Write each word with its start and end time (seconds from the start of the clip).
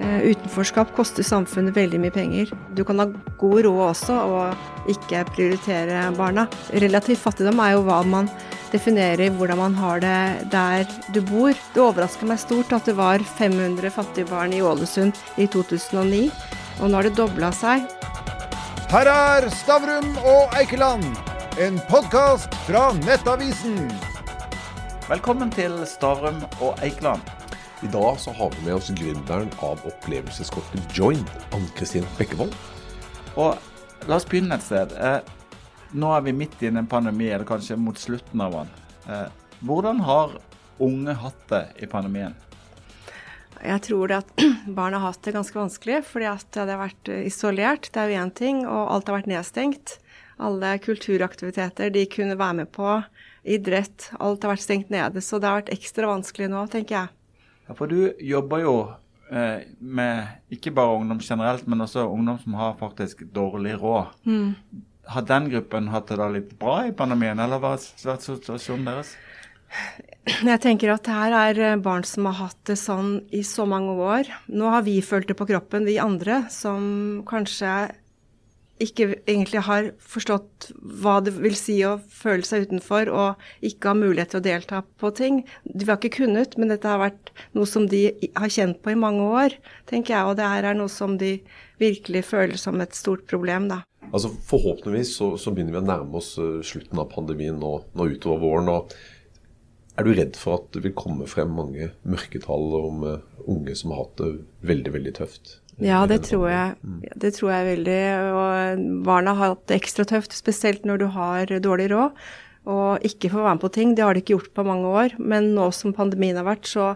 Eh, 0.00 0.20
utenforskap 0.32 0.94
koster 0.96 1.24
samfunnet 1.26 1.76
veldig 1.76 1.98
mye 2.00 2.14
penger. 2.14 2.50
Du 2.72 2.80
kan 2.88 3.02
ha 3.02 3.06
god 3.40 3.64
råd 3.66 3.80
også 3.90 4.16
og 4.32 4.90
ikke 4.92 5.26
prioritere 5.34 6.06
barna. 6.16 6.46
Relativ 6.72 7.20
fattigdom 7.20 7.60
er 7.60 7.74
jo 7.74 7.82
hva 7.84 8.00
man 8.08 8.30
definerer 8.72 9.34
hvordan 9.36 9.58
man 9.60 9.74
har 9.76 10.00
det 10.00 10.50
der 10.54 10.86
du 11.12 11.20
bor. 11.20 11.52
Det 11.74 11.82
overrasker 11.84 12.30
meg 12.30 12.40
stort 12.40 12.72
at 12.72 12.88
det 12.88 12.96
var 12.96 13.20
500 13.36 13.92
fattige 13.92 14.30
barn 14.30 14.54
i 14.56 14.62
Ålesund 14.64 15.18
i 15.36 15.48
2009, 15.50 16.30
og 16.80 16.88
nå 16.88 16.96
har 16.96 17.08
det 17.08 17.18
dobla 17.18 17.50
seg. 17.52 17.84
Her 18.90 19.10
er 19.10 19.50
Stavrum 19.54 20.14
og 20.24 20.56
Eikeland, 20.58 21.04
en 21.60 21.76
podkast 21.90 22.56
fra 22.64 22.88
Nettavisen. 23.04 23.84
Velkommen 25.10 25.52
til 25.52 25.76
Stavrum 25.90 26.40
og 26.62 26.80
Eikeland. 26.86 27.39
I 27.82 27.86
dag 27.86 28.20
så 28.20 28.30
har 28.30 28.50
vi 28.50 28.66
med 28.66 28.74
oss 28.74 28.90
gründeren 28.90 29.48
av 29.58 29.80
opplevelseskortet 29.88 30.96
Join, 30.96 31.22
Ann-Kristin 31.56 32.04
Bekkevold. 32.18 32.52
Og 33.40 33.54
la 34.04 34.16
oss 34.18 34.26
begynne 34.28 34.58
et 34.58 34.64
sted. 34.66 34.92
Eh, 35.00 35.22
nå 35.96 36.10
er 36.12 36.26
vi 36.26 36.34
midt 36.36 36.60
i 36.60 36.68
en 36.68 36.84
pandemi, 36.84 37.30
eller 37.30 37.48
kanskje 37.48 37.78
mot 37.80 37.96
slutten 37.96 38.42
av 38.44 38.58
den. 38.58 38.74
Eh, 39.08 39.54
hvordan 39.64 40.02
har 40.04 40.34
unge 40.76 41.14
hatt 41.22 41.46
det 41.48 41.62
i 41.80 41.88
pandemien? 41.88 42.34
Jeg 43.64 43.80
tror 43.86 44.12
det 44.12 44.18
at 44.26 44.44
barn 44.78 44.98
har 44.98 45.06
hatt 45.06 45.22
det 45.24 45.32
ganske 45.38 45.56
vanskelig, 45.56 46.02
fordi 46.10 46.28
at 46.28 46.50
det 46.52 46.66
har 46.66 46.82
vært 46.82 47.10
isolert. 47.22 47.88
Det 47.88 48.02
er 48.02 48.12
jo 48.12 48.18
én 48.26 48.32
ting, 48.42 48.60
og 48.66 48.90
alt 48.92 49.08
har 49.08 49.22
vært 49.22 49.30
nedstengt. 49.32 49.94
Alle 50.36 50.74
kulturaktiviteter 50.84 51.88
de 51.96 52.04
kunne 52.12 52.36
være 52.36 52.58
med 52.60 52.70
på, 52.76 52.98
idrett, 53.40 54.10
alt 54.20 54.44
har 54.44 54.52
vært 54.52 54.66
stengt 54.66 54.92
nede. 54.92 55.24
Så 55.24 55.40
det 55.40 55.48
har 55.48 55.62
vært 55.62 55.72
ekstra 55.78 56.12
vanskelig 56.12 56.50
nå, 56.52 56.66
tenker 56.68 56.98
jeg. 56.98 57.14
Ja, 57.70 57.76
For 57.78 57.86
du 57.86 58.10
jobber 58.18 58.64
jo 58.64 58.74
eh, 59.30 59.62
med 59.78 60.54
ikke 60.56 60.72
bare 60.74 60.96
ungdom 60.98 61.20
generelt, 61.22 61.68
men 61.70 61.84
også 61.84 62.08
ungdom 62.10 62.40
som 62.42 62.56
har 62.58 62.78
faktisk 62.80 63.22
dårlig 63.30 63.76
råd. 63.78 64.10
Mm. 64.26 64.56
Har 65.10 65.26
den 65.28 65.46
gruppen 65.52 65.90
hatt 65.92 66.10
det 66.10 66.18
da 66.18 66.26
litt 66.34 66.56
bra 66.58 66.80
i 66.88 66.96
pandemien, 66.96 67.38
eller 67.38 67.62
hva 67.62 67.76
har 67.76 67.84
vært 68.10 68.26
situasjonen 68.26 68.90
deres? 68.90 69.14
Jeg 70.50 70.60
tenker 70.64 70.90
at 70.96 71.06
her 71.06 71.36
er 71.36 71.62
eh, 71.62 71.78
barn 71.78 72.02
som 72.02 72.26
har 72.26 72.40
hatt 72.40 72.58
det 72.66 72.74
sånn 72.80 73.20
i 73.30 73.44
så 73.46 73.68
mange 73.70 73.94
år. 74.02 74.34
Nå 74.50 74.74
har 74.74 74.82
vi 74.82 74.98
følt 75.06 75.30
det 75.30 75.38
på 75.38 75.46
kroppen, 75.52 75.86
vi 75.86 75.94
andre, 76.02 76.42
som 76.50 77.22
kanskje 77.30 77.70
ikke 78.80 79.10
egentlig 79.28 79.62
har 79.66 79.90
forstått 80.00 80.70
hva 81.02 81.18
det 81.24 81.34
vil 81.36 81.56
si 81.58 81.76
å 81.84 81.98
føle 82.00 82.46
seg 82.46 82.68
utenfor 82.68 83.10
og 83.12 83.66
ikke 83.66 83.92
ha 83.92 83.98
mulighet 83.98 84.32
til 84.32 84.40
å 84.40 84.46
delta 84.46 84.80
på 85.00 85.12
ting. 85.16 85.42
De 85.64 85.86
har 85.88 86.00
ikke 86.00 86.22
kunnet, 86.22 86.56
men 86.56 86.72
dette 86.72 86.88
har 86.88 87.02
vært 87.02 87.32
noe 87.56 87.68
som 87.68 87.86
de 87.90 88.06
har 88.36 88.52
kjent 88.52 88.80
på 88.82 88.94
i 88.94 88.98
mange 88.98 89.26
år, 89.28 89.56
tenker 89.90 90.16
jeg. 90.16 90.26
Og 90.30 90.40
det 90.40 90.48
her 90.48 90.70
er 90.72 90.80
noe 90.80 90.92
som 90.92 91.18
de 91.20 91.36
virkelig 91.80 92.24
føler 92.32 92.60
som 92.60 92.80
et 92.80 92.96
stort 92.96 93.26
problem, 93.30 93.68
da. 93.70 93.82
Altså 94.10 94.32
Forhåpentligvis 94.48 95.14
så, 95.20 95.34
så 95.38 95.52
begynner 95.54 95.76
vi 95.76 95.82
å 95.82 95.86
nærme 95.86 96.18
oss 96.18 96.34
uh, 96.40 96.60
slutten 96.66 96.98
av 96.98 97.10
pandemien 97.12 97.58
nå, 97.60 97.76
nå 97.94 98.10
utover 98.10 98.42
våren. 98.42 98.72
og 98.72 98.94
er 99.98 100.06
du 100.06 100.14
redd 100.16 100.38
for 100.38 100.56
at 100.56 100.70
det 100.72 100.80
vil 100.86 100.96
komme 100.96 101.26
frem 101.28 101.50
mange 101.52 101.90
mørketall 102.08 102.76
om 102.80 103.04
uh, 103.04 103.42
unge 103.50 103.76
som 103.76 103.92
har 103.92 104.06
hatt 104.06 104.22
det 104.22 104.30
veldig, 104.72 104.94
veldig 104.96 105.14
tøft? 105.20 105.58
Ja, 105.80 106.04
det 106.06 106.22
tror 106.28 106.46
jeg. 106.50 106.76
Det 107.16 107.32
tror 107.36 107.52
jeg 107.54 107.68
veldig. 107.70 108.02
Og 108.36 108.84
barna 109.06 109.34
har 109.38 109.54
hatt 109.54 109.66
det 109.70 109.80
ekstra 109.80 110.04
tøft, 110.08 110.36
spesielt 110.36 110.86
når 110.88 111.02
du 111.02 111.06
har 111.16 111.58
dårlig 111.64 111.90
råd 111.94 112.16
og 112.68 113.06
ikke 113.06 113.30
får 113.32 113.44
være 113.44 113.56
med 113.56 113.62
på 113.62 113.72
ting. 113.72 113.94
Det 113.96 114.04
har 114.04 114.14
de 114.14 114.22
ikke 114.22 114.34
gjort 114.36 114.52
på 114.54 114.64
mange 114.66 114.88
år. 114.88 115.14
Men 115.18 115.54
nå 115.56 115.70
som 115.74 115.94
pandemien 115.96 116.36
har 116.36 116.46
vært, 116.46 116.68
så 116.68 116.92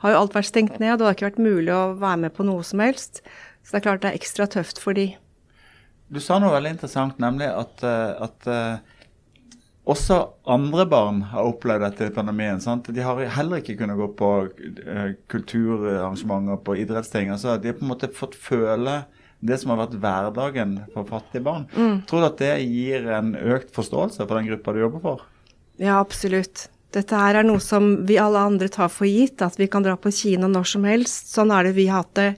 har 0.00 0.14
jo 0.14 0.20
alt 0.20 0.36
vært 0.36 0.48
stengt 0.48 0.78
ned, 0.80 0.94
og 0.94 1.00
det 1.00 1.08
har 1.08 1.18
ikke 1.18 1.28
vært 1.32 1.42
mulig 1.42 1.74
å 1.74 1.96
være 2.00 2.22
med 2.24 2.36
på 2.36 2.46
noe 2.46 2.64
som 2.66 2.82
helst. 2.82 3.20
Så 3.64 3.74
det 3.74 3.80
er 3.80 3.86
klart 3.88 4.04
det 4.04 4.12
er 4.12 4.20
ekstra 4.20 4.46
tøft 4.50 4.80
for 4.80 4.96
de. 4.96 5.10
Du 6.10 6.18
sa 6.22 6.40
noe 6.42 6.54
veldig 6.54 6.72
interessant, 6.74 7.18
nemlig 7.22 7.50
at, 7.50 7.84
eh, 7.86 8.22
at 8.24 8.48
eh, 8.50 8.96
også 9.90 10.18
andre 10.50 10.84
barn 10.88 11.22
har 11.32 11.48
opplevd 11.50 11.84
dette 11.86 12.10
pandemien. 12.14 12.60
Sant? 12.62 12.88
De 12.94 13.04
har 13.04 13.20
heller 13.36 13.62
ikke 13.62 13.76
kunnet 13.80 13.98
gå 13.98 14.10
på 14.18 14.30
uh, 14.48 15.08
kulturarrangementer, 15.32 16.60
på 16.66 16.76
idrettsting. 16.82 17.32
Altså, 17.34 17.56
de 17.60 17.72
har 17.72 17.78
på 17.78 17.86
en 17.86 17.92
måte 17.92 18.12
fått 18.16 18.38
føle 18.38 19.02
det 19.40 19.56
som 19.60 19.72
har 19.72 19.80
vært 19.86 19.96
hverdagen 20.00 20.74
for 20.94 21.08
fattige 21.08 21.44
barn. 21.44 21.64
Mm. 21.72 22.02
Tror 22.08 22.22
du 22.22 22.28
at 22.28 22.42
det 22.42 22.54
gir 22.66 23.08
en 23.16 23.32
økt 23.34 23.72
forståelse 23.76 24.26
for 24.26 24.36
den 24.36 24.50
gruppa 24.50 24.74
du 24.76 24.82
jobber 24.82 25.04
for? 25.04 25.24
Ja, 25.80 25.96
absolutt. 25.98 26.68
Dette 26.92 27.16
her 27.16 27.38
er 27.38 27.46
noe 27.46 27.62
som 27.62 27.92
vi 28.08 28.18
alle 28.20 28.42
andre 28.50 28.68
tar 28.72 28.90
for 28.92 29.08
gitt, 29.08 29.40
at 29.44 29.56
vi 29.60 29.70
kan 29.70 29.84
dra 29.86 29.94
på 29.96 30.12
kino 30.12 30.50
når 30.50 30.66
som 30.74 30.84
helst. 30.88 31.30
Sånn 31.32 31.52
er 31.54 31.68
det 31.68 31.76
vi 31.78 31.86
har 31.88 32.02
hatt 32.02 32.16
det 32.18 32.30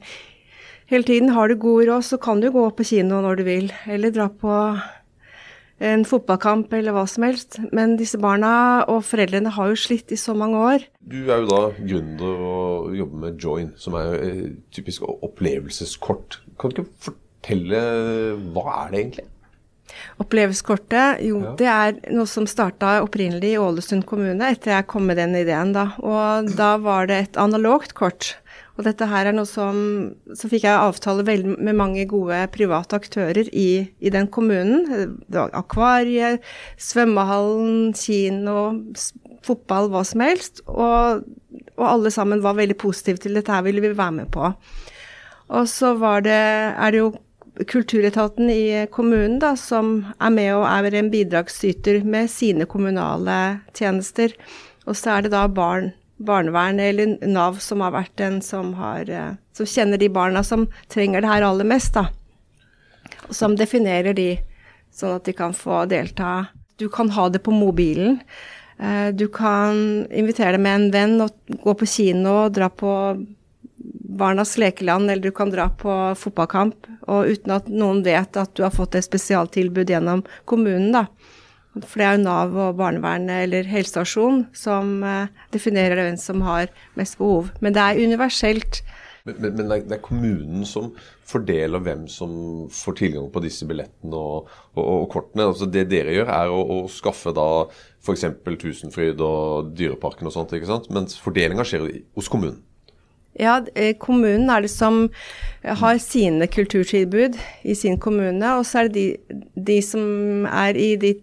hele 0.92 1.08
tiden. 1.08 1.32
Har 1.34 1.48
du 1.48 1.56
god 1.56 1.88
råd, 1.88 2.06
så 2.06 2.20
kan 2.22 2.42
du 2.42 2.50
gå 2.52 2.66
på 2.76 2.86
kino 2.86 3.22
når 3.24 3.40
du 3.40 3.46
vil, 3.48 3.72
eller 3.90 4.14
dra 4.14 4.28
på 4.28 4.58
en 5.82 6.04
fotballkamp 6.06 6.72
eller 6.76 6.94
hva 6.94 7.04
som 7.10 7.26
helst. 7.26 7.58
Men 7.74 7.96
disse 8.00 8.20
barna 8.22 8.52
og 8.90 9.02
foreldrene 9.08 9.52
har 9.56 9.72
jo 9.72 9.80
slitt 9.80 10.14
i 10.14 10.20
så 10.20 10.34
mange 10.38 10.60
år. 10.62 10.86
Du 11.00 11.18
er 11.24 11.42
jo 11.42 11.50
da 11.50 11.62
gründer 11.80 12.46
og 12.52 12.94
jobber 12.96 13.24
med 13.26 13.42
Join, 13.42 13.74
som 13.80 13.98
er 13.98 14.08
jo 14.12 14.46
typisk 14.74 15.06
opplevelseskort. 15.10 16.40
Kan 16.60 16.72
du 16.72 16.84
ikke 16.84 17.10
fortelle 17.10 17.84
hva 18.54 18.66
er 18.84 18.94
det 18.94 19.02
egentlig? 19.02 19.28
Opplevelseskortet, 20.22 21.20
jo 21.26 21.40
ja. 21.42 21.52
det 21.58 21.68
er 21.68 21.96
noe 22.14 22.28
som 22.30 22.46
starta 22.48 22.94
opprinnelig 23.04 23.54
i 23.54 23.60
Ålesund 23.60 24.06
kommune 24.08 24.52
etter 24.54 24.76
jeg 24.76 24.88
kom 24.88 25.04
med 25.08 25.18
den 25.20 25.34
ideen 25.36 25.74
da. 25.74 25.90
Og 26.00 26.52
da 26.56 26.76
var 26.80 27.10
det 27.10 27.18
et 27.18 27.40
analogt 27.40 27.96
kort 27.98 28.36
og 28.78 28.86
dette 28.86 29.06
her 29.08 29.28
er 29.28 29.36
noe 29.36 29.48
som 29.48 29.76
Så 30.38 30.48
fikk 30.48 30.64
jeg 30.64 30.72
avtale 30.72 31.24
med 31.52 31.76
mange 31.76 32.06
gode 32.08 32.38
private 32.54 32.96
aktører 32.96 33.50
i, 33.52 33.84
i 34.00 34.12
den 34.12 34.28
kommunen. 34.32 34.86
Det 35.28 35.36
var 35.36 35.52
akvariet, 35.56 36.40
svømmehallen, 36.80 37.92
kino, 37.96 38.56
fotball, 39.44 39.90
hva 39.92 40.04
som 40.08 40.24
helst. 40.24 40.64
Og, 40.66 41.26
og, 41.76 41.84
alle 41.88 42.14
sammen 42.14 42.44
var 42.44 42.56
veldig 42.56 42.78
positive 42.80 43.20
til 43.20 43.36
dette 43.36 43.52
her, 43.52 43.66
ville 43.66 43.84
vi 43.84 43.92
være 43.92 44.18
med 44.22 44.32
på. 44.32 44.52
Og 45.52 45.68
så 45.68 45.92
var 46.00 46.24
det, 46.24 46.32
er 46.32 46.94
det 46.94 47.04
jo 47.04 47.12
Kulturetaten 47.68 48.48
i 48.48 48.86
kommunen 48.88 49.34
da, 49.36 49.50
som 49.60 50.06
er 50.16 50.30
med 50.32 50.54
og 50.54 50.62
er 50.64 50.94
en 50.96 51.10
bidragsyter 51.12 51.98
med 52.00 52.30
sine 52.32 52.64
kommunale 52.64 53.60
tjenester. 53.76 54.32
Og 54.88 54.96
så 54.96 55.18
er 55.18 55.26
det 55.26 55.34
da 55.34 55.42
barn 55.52 55.90
barnevernet 56.24 56.92
eller 56.92 57.28
Nav 57.28 57.58
som 57.62 57.82
har 57.84 57.94
vært 57.94 58.14
den 58.20 58.40
som 58.44 58.74
har 58.78 59.10
eh, 59.10 59.34
Som 59.52 59.68
kjenner 59.68 60.00
de 60.00 60.08
barna 60.08 60.42
som 60.46 60.66
trenger 60.88 61.20
det 61.20 61.28
her 61.28 61.44
aller 61.44 61.68
mest, 61.68 61.94
da. 61.94 62.08
Som 63.30 63.56
definerer 63.56 64.16
de, 64.16 64.30
sånn 64.92 65.18
at 65.18 65.28
de 65.28 65.34
kan 65.36 65.52
få 65.52 65.84
delta. 65.90 66.46
Du 66.80 66.88
kan 66.88 67.12
ha 67.12 67.28
det 67.28 67.42
på 67.44 67.52
mobilen. 67.52 68.16
Eh, 68.78 69.12
du 69.12 69.28
kan 69.28 70.06
invitere 70.08 70.56
deg 70.56 70.64
med 70.64 70.78
en 70.78 70.90
venn 70.94 71.20
og 71.26 71.60
gå 71.62 71.76
på 71.76 71.88
kino 71.88 72.46
og 72.46 72.56
dra 72.56 72.70
på 72.72 72.92
Barnas 74.12 74.56
lekeland, 74.58 75.10
eller 75.10 75.22
du 75.22 75.34
kan 75.34 75.50
dra 75.50 75.68
på 75.68 75.92
fotballkamp, 76.18 76.86
og 77.10 77.30
uten 77.32 77.54
at 77.54 77.68
noen 77.72 78.02
vet 78.06 78.36
at 78.38 78.52
du 78.54 78.62
har 78.64 78.74
fått 78.74 78.94
et 78.98 79.06
spesialtilbud 79.06 79.90
gjennom 79.90 80.22
kommunen, 80.44 80.92
da. 80.94 81.06
For 81.80 82.00
det 82.00 82.04
er 82.04 82.18
jo 82.18 82.24
Nav 82.26 82.56
og 82.60 82.74
barnevernet 82.76 83.46
eller 83.46 83.68
helsestasjon 83.68 84.42
som 84.56 84.98
uh, 85.06 85.30
definerer 85.54 86.02
hvem 86.02 86.18
som 86.20 86.42
har 86.44 86.72
mest 87.00 87.16
behov. 87.20 87.48
Men 87.64 87.76
det 87.76 87.84
er 87.84 88.02
universelt. 88.02 88.82
Men, 89.24 89.38
men, 89.38 89.54
men, 89.56 89.70
det 89.86 89.96
er 89.96 90.02
kommunen 90.02 90.66
som 90.68 90.90
fordeler 91.30 91.80
hvem 91.80 92.04
som 92.10 92.32
får 92.74 92.98
tilgang 92.98 93.30
på 93.32 93.40
disse 93.44 93.64
billettene 93.70 94.18
og, 94.18 94.50
og, 94.74 94.82
og 94.82 95.06
kortene. 95.14 95.46
Altså 95.48 95.70
det 95.70 95.86
dere 95.92 96.12
gjør, 96.18 96.34
er 96.34 96.52
å, 96.52 96.60
å 96.60 96.78
skaffe 96.92 97.32
da 97.36 97.48
f.eks. 98.02 98.26
Tusenfryd 98.44 99.22
og 99.24 99.72
Dyreparken 99.78 100.28
og 100.28 100.36
sånt, 100.36 100.52
ikke 100.58 100.68
sant? 100.68 100.90
mens 100.92 101.16
fordelinga 101.22 101.64
skjer 101.64 101.88
hos 102.18 102.28
kommunen. 102.32 102.60
Ja, 103.40 103.62
eh, 103.72 103.94
kommunen 103.96 104.50
er 104.52 104.66
det 104.66 104.68
som 104.68 105.06
har 105.64 105.96
sine 106.04 106.50
kulturtilbud 106.52 107.38
i 107.64 107.76
sin 107.78 107.96
kommune, 107.96 108.58
og 108.58 108.66
så 108.68 108.82
er 108.82 108.90
det 108.92 108.98
de, 108.98 109.38
de 109.56 109.78
som 109.86 110.44
er 110.50 110.76
i 110.76 110.90
de 111.00 111.14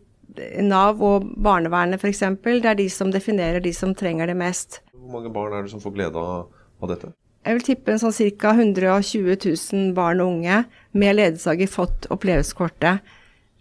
Nav 0.61 1.01
og 1.03 1.25
barnevernet 1.41 2.01
f.eks. 2.01 2.21
Det 2.43 2.65
er 2.69 2.77
de 2.77 2.89
som 2.93 3.11
definerer 3.11 3.63
de 3.63 3.73
som 3.73 3.95
trenger 3.97 4.29
det 4.29 4.37
mest. 4.37 4.81
Hvor 4.93 5.17
mange 5.17 5.31
barn 5.33 5.55
er 5.57 5.65
det 5.65 5.73
som 5.73 5.81
får 5.81 5.95
glede 5.95 6.21
av 6.21 6.91
dette? 6.91 7.13
Jeg 7.47 7.55
vil 7.55 7.65
tippe 7.65 7.93
en 7.93 8.01
sånn 8.01 8.15
ca. 8.37 8.51
120 8.51 9.37
000 9.47 9.93
barn 9.97 10.19
og 10.21 10.35
unge 10.35 10.63
med 10.91 11.15
ledsager 11.15 11.71
fått 11.71 12.09
opplevelseskortet 12.13 12.99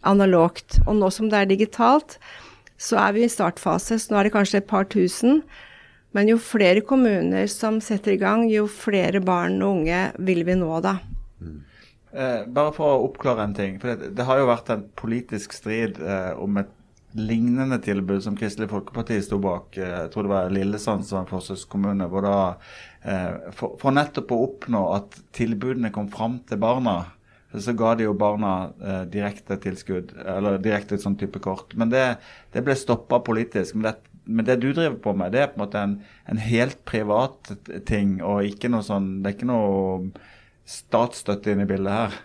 analogt. 0.07 0.81
Og 0.87 0.99
nå 0.99 1.11
som 1.15 1.31
det 1.31 1.43
er 1.43 1.51
digitalt, 1.51 2.19
så 2.79 2.99
er 3.03 3.17
vi 3.17 3.25
i 3.27 3.33
startfase, 3.33 3.99
så 3.99 4.13
nå 4.13 4.21
er 4.21 4.29
det 4.29 4.35
kanskje 4.35 4.63
et 4.63 4.71
par 4.71 4.87
tusen. 4.91 5.43
Men 6.17 6.31
jo 6.31 6.39
flere 6.41 6.83
kommuner 6.87 7.49
som 7.53 7.83
setter 7.85 8.15
i 8.15 8.21
gang, 8.21 8.47
jo 8.51 8.67
flere 8.71 9.21
barn 9.25 9.61
og 9.63 9.83
unge 9.83 10.05
vil 10.25 10.45
vi 10.49 10.57
nå 10.59 10.81
da. 10.85 10.99
Mm. 11.39 11.59
Eh, 12.13 12.47
bare 12.47 12.73
for 12.77 12.95
å 12.95 13.07
oppklare 13.09 13.45
en 13.45 13.55
ting. 13.57 13.79
for 13.81 13.95
Det, 13.95 14.13
det 14.17 14.27
har 14.29 14.41
jo 14.41 14.51
vært 14.51 14.73
en 14.75 14.87
politisk 14.97 15.57
strid 15.57 16.01
eh, 16.01 16.33
om 16.41 16.61
et 16.61 16.75
lignende 17.19 17.79
tilbud 17.83 18.23
som 18.25 18.37
Kristelig 18.37 18.71
Folkeparti 18.71 19.19
sto 19.25 19.41
bak. 19.43 19.77
Jeg 19.77 20.11
tror 20.13 20.27
det 20.27 20.33
var 20.33 20.51
Lillesand 20.53 21.07
som 21.09 21.19
var 21.19 21.27
en 21.27 21.31
forsøkskommune. 21.33 22.09
hvor 22.13 22.25
da, 22.25 22.39
for, 23.57 23.79
for 23.81 23.97
nettopp 23.97 24.35
å 24.35 24.43
oppnå 24.45 24.83
at 24.93 25.17
tilbudene 25.37 25.91
kom 25.95 26.11
fram 26.13 26.37
til 26.49 26.61
barna 26.61 26.99
så 27.57 27.73
ga 27.73 27.95
de 27.97 28.05
jo 28.05 28.15
barna 28.19 28.53
eh, 28.85 29.05
direkte 29.09 29.57
tilskudd, 29.63 30.13
eller 30.21 30.59
direkte 30.61 30.99
sånn 31.01 31.17
type 31.19 31.41
kort. 31.41 31.73
Men 31.81 31.93
det, 31.93 32.05
det 32.53 32.63
ble 32.65 32.77
stoppa 32.77 33.23
politisk. 33.25 33.79
Men 33.79 33.89
det, 33.89 33.95
men 34.29 34.45
det, 34.45 34.59
du 34.61 34.69
driver 34.73 34.99
på 35.01 35.15
med, 35.17 35.33
det 35.33 35.43
er 35.43 35.53
på 35.53 35.57
en 35.57 35.65
måte 35.65 35.85
en, 35.85 35.95
en, 36.29 36.43
helt 36.45 36.83
privat 36.89 37.55
ting, 37.89 38.19
og 38.21 38.45
ikke 38.45 38.69
noe 38.73 38.85
sånn 38.85 39.23
Det 39.23 39.31
er 39.31 39.39
ikke 39.39 39.49
noe 39.49 40.11
statsstøtte 40.69 41.53
inn 41.53 41.65
i 41.65 41.69
bildet 41.69 41.95
her? 41.95 42.17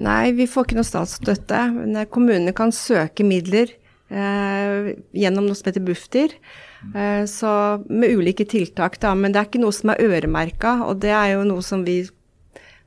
Nei, 0.00 0.30
vi 0.36 0.46
får 0.48 0.68
ikke 0.68 0.78
noe 0.78 0.86
statsstøtte. 0.86 1.62
Men 1.74 2.04
kommunene 2.12 2.54
kan 2.56 2.72
søke 2.74 3.26
midler 3.26 3.72
eh, 4.08 4.92
gjennom 5.16 5.48
noe 5.48 5.58
som 5.58 5.70
heter 5.70 5.84
Bufdir. 5.84 6.36
Eh, 6.94 7.24
så 7.28 7.52
med 7.90 8.14
ulike 8.16 8.46
tiltak, 8.48 9.00
da. 9.02 9.16
Men 9.18 9.34
det 9.34 9.42
er 9.42 9.50
ikke 9.50 9.64
noe 9.64 9.76
som 9.76 9.92
er 9.92 10.02
øremerka, 10.06 10.78
og 10.86 11.02
det 11.02 11.12
er 11.16 11.34
jo 11.34 11.44
noe 11.48 11.66
som 11.66 11.84
vi 11.88 12.02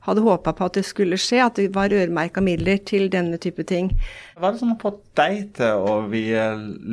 hadde 0.04 0.24
håpa 0.24 0.52
på 0.52 0.66
at 0.66 0.76
det 0.76 0.84
skulle 0.84 1.16
skje, 1.20 1.38
at 1.44 1.60
det 1.60 1.70
var 1.76 1.92
øremerka 1.94 2.42
midler 2.44 2.80
til 2.84 3.06
denne 3.12 3.38
type 3.40 3.64
ting. 3.68 3.92
Hva 4.36 4.50
er 4.50 4.56
det 4.56 4.60
som 4.60 4.74
har 4.74 4.82
fått 4.82 5.00
deg 5.16 5.46
til 5.56 5.86
å 5.86 5.94
vie 6.12 6.48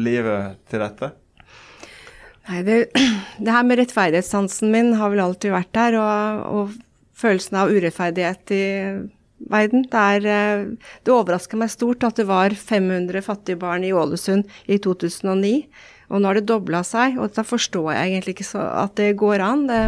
livet 0.07 0.61
til 0.71 0.83
dette? 0.85 1.11
Nei, 2.49 2.61
det, 2.67 2.77
det 3.43 3.57
her 3.57 3.67
med 3.67 3.81
rettferdighetssansen 3.81 4.71
min 4.71 4.95
har 4.99 5.11
vel 5.11 5.25
alltid 5.25 5.55
vært 5.55 5.73
der, 5.75 5.99
og, 5.99 6.47
og 6.51 6.79
følelsen 7.21 7.59
av 7.61 7.71
urettferdighet 7.71 8.53
i 8.55 8.65
verden. 9.49 9.85
Det, 9.89 10.01
er, 10.17 10.25
eh, 10.25 10.91
det 11.05 11.13
overrasker 11.13 11.59
meg 11.59 11.71
stort 11.73 12.03
at 12.07 12.19
det 12.19 12.27
var 12.29 12.53
500 12.55 13.23
fattige 13.25 13.59
barn 13.61 13.85
i 13.87 13.93
Ålesund 13.93 14.49
i 14.67 14.79
2009. 14.81 15.65
Og 16.11 16.19
nå 16.19 16.27
har 16.27 16.39
det 16.39 16.49
dobla 16.49 16.83
seg, 16.83 17.17
og 17.21 17.31
da 17.35 17.45
forstår 17.47 17.93
jeg 17.93 18.11
egentlig 18.11 18.35
ikke 18.35 18.49
så 18.49 18.65
at 18.83 18.97
det 18.99 19.13
går 19.19 19.43
an. 19.45 19.63
Det, 19.69 19.83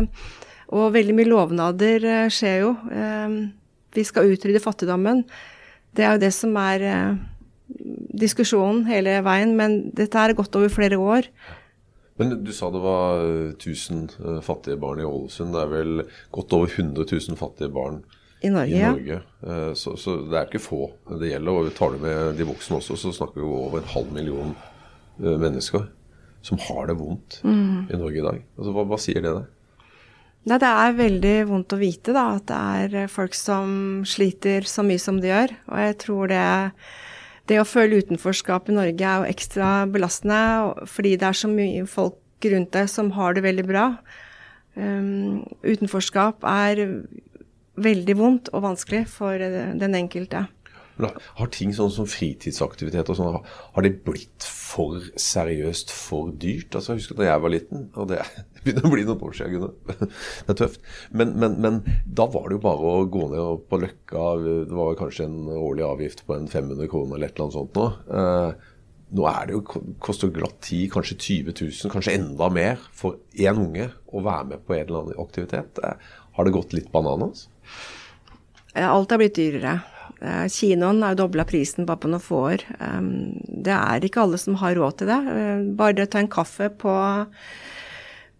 og 0.73 0.93
veldig 0.95 1.17
mye 1.17 1.29
lovnader 1.29 2.07
eh, 2.07 2.29
skjer 2.33 2.63
jo. 2.63 2.75
Eh, 2.91 3.37
vi 3.93 4.07
skal 4.07 4.31
utrydde 4.33 4.63
fattigdommen. 4.63 5.21
Det 5.93 6.05
er 6.05 6.15
jo 6.15 6.23
det 6.23 6.31
som 6.33 6.55
er 6.57 6.81
diskusjonen 8.17 8.81
hele 8.87 9.19
veien, 9.25 9.51
men 9.57 9.91
dette 9.93 10.17
har 10.17 10.33
gått 10.33 10.55
over 10.57 10.71
flere 10.73 10.97
år. 10.97 11.27
Men 12.19 12.35
du 12.45 12.51
sa 12.53 12.69
det 12.69 12.81
var 12.83 13.23
1000 13.55 14.41
fattige 14.45 14.77
barn 14.81 15.01
i 15.01 15.07
Ålesund. 15.07 15.55
Det 15.55 15.63
er 15.63 15.71
vel 15.71 16.03
godt 16.35 16.53
over 16.53 16.69
100 16.69 17.07
000 17.09 17.39
fattige 17.39 17.73
barn 17.73 18.03
i 18.43 18.51
Norge. 18.53 18.75
I 18.75 18.83
Norge. 18.83 19.17
Så, 19.79 19.95
så, 19.97 20.19
det 20.27 20.37
er 20.37 20.45
ikke 20.45 20.61
få 20.61 20.83
det 21.09 21.31
gjelder. 21.31 21.57
Og 21.57 21.73
tar 21.73 21.95
du 21.95 22.03
med 22.03 22.37
de 22.37 22.45
voksne 22.45 22.77
også, 22.77 22.99
så 22.99 23.15
snakker 23.17 23.41
vi 23.41 23.47
over 23.47 23.81
en 23.81 23.91
halv 23.95 24.13
million 24.13 24.53
mennesker 25.17 25.87
som 26.43 26.59
har 26.59 26.87
det 26.87 26.99
vondt 26.99 27.39
mm. 27.43 27.89
i 27.89 27.97
Norge 27.97 28.19
i 28.19 28.25
dag. 28.25 28.39
Altså, 28.57 28.73
hva, 28.75 28.85
hva 28.91 28.99
sier 28.99 29.23
det 29.23 29.31
deg? 29.31 29.51
Nei, 30.43 30.59
det 30.59 30.69
er 30.69 30.97
veldig 30.97 31.35
vondt 31.47 31.73
å 31.75 31.79
vite 31.79 32.15
da, 32.15 32.25
at 32.35 32.49
det 32.49 32.59
er 32.59 32.95
eh, 33.03 33.11
folk 33.11 33.35
som 33.37 34.03
sliter 34.07 34.67
så 34.67 34.83
mye 34.83 34.99
som 34.99 35.21
de 35.23 35.31
gjør. 35.31 35.53
Og 35.71 35.83
jeg 35.85 35.95
tror 36.03 36.33
det, 36.33 36.47
det 37.51 37.59
å 37.59 37.67
føle 37.67 37.99
utenforskap 37.99 38.69
i 38.69 38.75
Norge 38.75 39.03
er 39.03 39.23
jo 39.23 39.31
ekstra 39.33 39.71
belastende 39.91 40.85
fordi 40.89 41.15
det 41.19 41.27
er 41.27 41.39
så 41.39 41.49
mye 41.51 41.85
folk 41.89 42.47
rundt 42.53 42.73
deg 42.75 42.89
som 42.91 43.11
har 43.17 43.35
det 43.35 43.43
veldig 43.45 43.65
bra. 43.67 43.85
Um, 44.75 45.43
utenforskap 45.63 46.43
er 46.49 46.85
veldig 47.83 48.15
vondt 48.17 48.51
og 48.53 48.65
vanskelig 48.65 49.05
for 49.11 49.37
eh, 49.41 49.73
den 49.79 49.97
enkelte. 49.97 50.45
Har 51.01 51.49
ting 51.53 51.71
sånn 51.73 51.91
som 51.93 52.07
fritidsaktivitet 52.09 53.09
og 53.09 53.17
sånn, 53.17 53.37
har 53.73 53.85
det 53.85 53.95
blitt 54.05 54.45
for 54.45 55.01
seriøst, 55.19 55.93
for 55.93 56.33
dyrt? 56.39 56.75
Altså, 56.75 56.93
jeg 56.93 57.01
husker 57.01 57.17
da 57.17 57.29
jeg 57.29 57.43
var 57.43 57.53
liten, 57.53 57.87
og 57.97 58.11
det 58.11 58.19
begynner 58.63 58.87
å 58.87 58.91
bli 58.93 59.05
noen 59.07 59.23
år 59.29 59.37
siden. 59.39 59.65
Det 60.45 60.53
er 60.53 60.59
tøft. 60.59 60.83
Men, 61.11 61.33
men, 61.41 61.57
men, 61.63 61.79
da 62.05 62.27
var 62.31 62.49
det 62.49 62.59
jo 62.59 62.65
bare 62.65 62.91
å 62.91 63.07
gå 63.09 63.25
ned 63.31 63.65
på 63.69 63.79
Løkka. 63.81 64.27
Det 64.43 64.77
var 64.77 64.99
kanskje 64.99 65.27
en 65.29 65.49
årlig 65.55 65.85
avgift 65.87 66.23
på 66.27 66.37
en 66.37 66.49
500 66.51 66.91
kroner 66.91 67.17
eller 67.17 67.31
et 67.31 67.35
eller 67.35 67.47
annet 67.47 67.57
sånt 67.57 67.79
nå. 67.79 67.87
Eh, 68.19 68.69
nå 69.13 69.25
er 69.29 69.49
det 69.49 69.57
jo, 69.57 69.63
koster 70.01 70.31
glatt 70.33 70.59
tid, 70.65 70.87
kanskje 70.93 71.17
20 71.19 71.57
000, 71.59 71.93
kanskje 71.93 72.15
enda 72.17 72.49
mer 72.53 72.81
for 72.97 73.19
én 73.37 73.59
unge 73.61 73.91
å 74.09 74.23
være 74.25 74.53
med 74.53 74.65
på 74.65 74.77
en 74.77 74.85
eller 74.87 75.03
annen 75.03 75.23
aktivitet. 75.25 75.81
Eh, 75.83 76.13
har 76.37 76.47
det 76.47 76.55
gått 76.55 76.73
litt 76.73 76.89
bananas? 76.93 77.47
Alt 78.73 79.13
har 79.13 79.21
blitt 79.21 79.37
dyrere. 79.37 79.77
Eh, 80.23 80.47
kinoen 80.47 81.03
har 81.03 81.17
dobla 81.19 81.43
prisen 81.43 81.87
bare 81.87 81.99
på 81.99 82.09
noen 82.11 82.23
få 82.23 82.41
år. 82.53 82.65
Det 83.63 83.75
er 83.75 84.05
ikke 84.07 84.23
alle 84.23 84.39
som 84.39 84.55
har 84.61 84.77
råd 84.77 85.01
til 85.01 85.11
det. 85.11 85.19
Eh, 85.35 85.63
bare 85.75 86.05
å 86.05 86.09
ta 86.09 86.21
en 86.21 86.31
kaffe 86.31 86.69
på, 86.79 86.93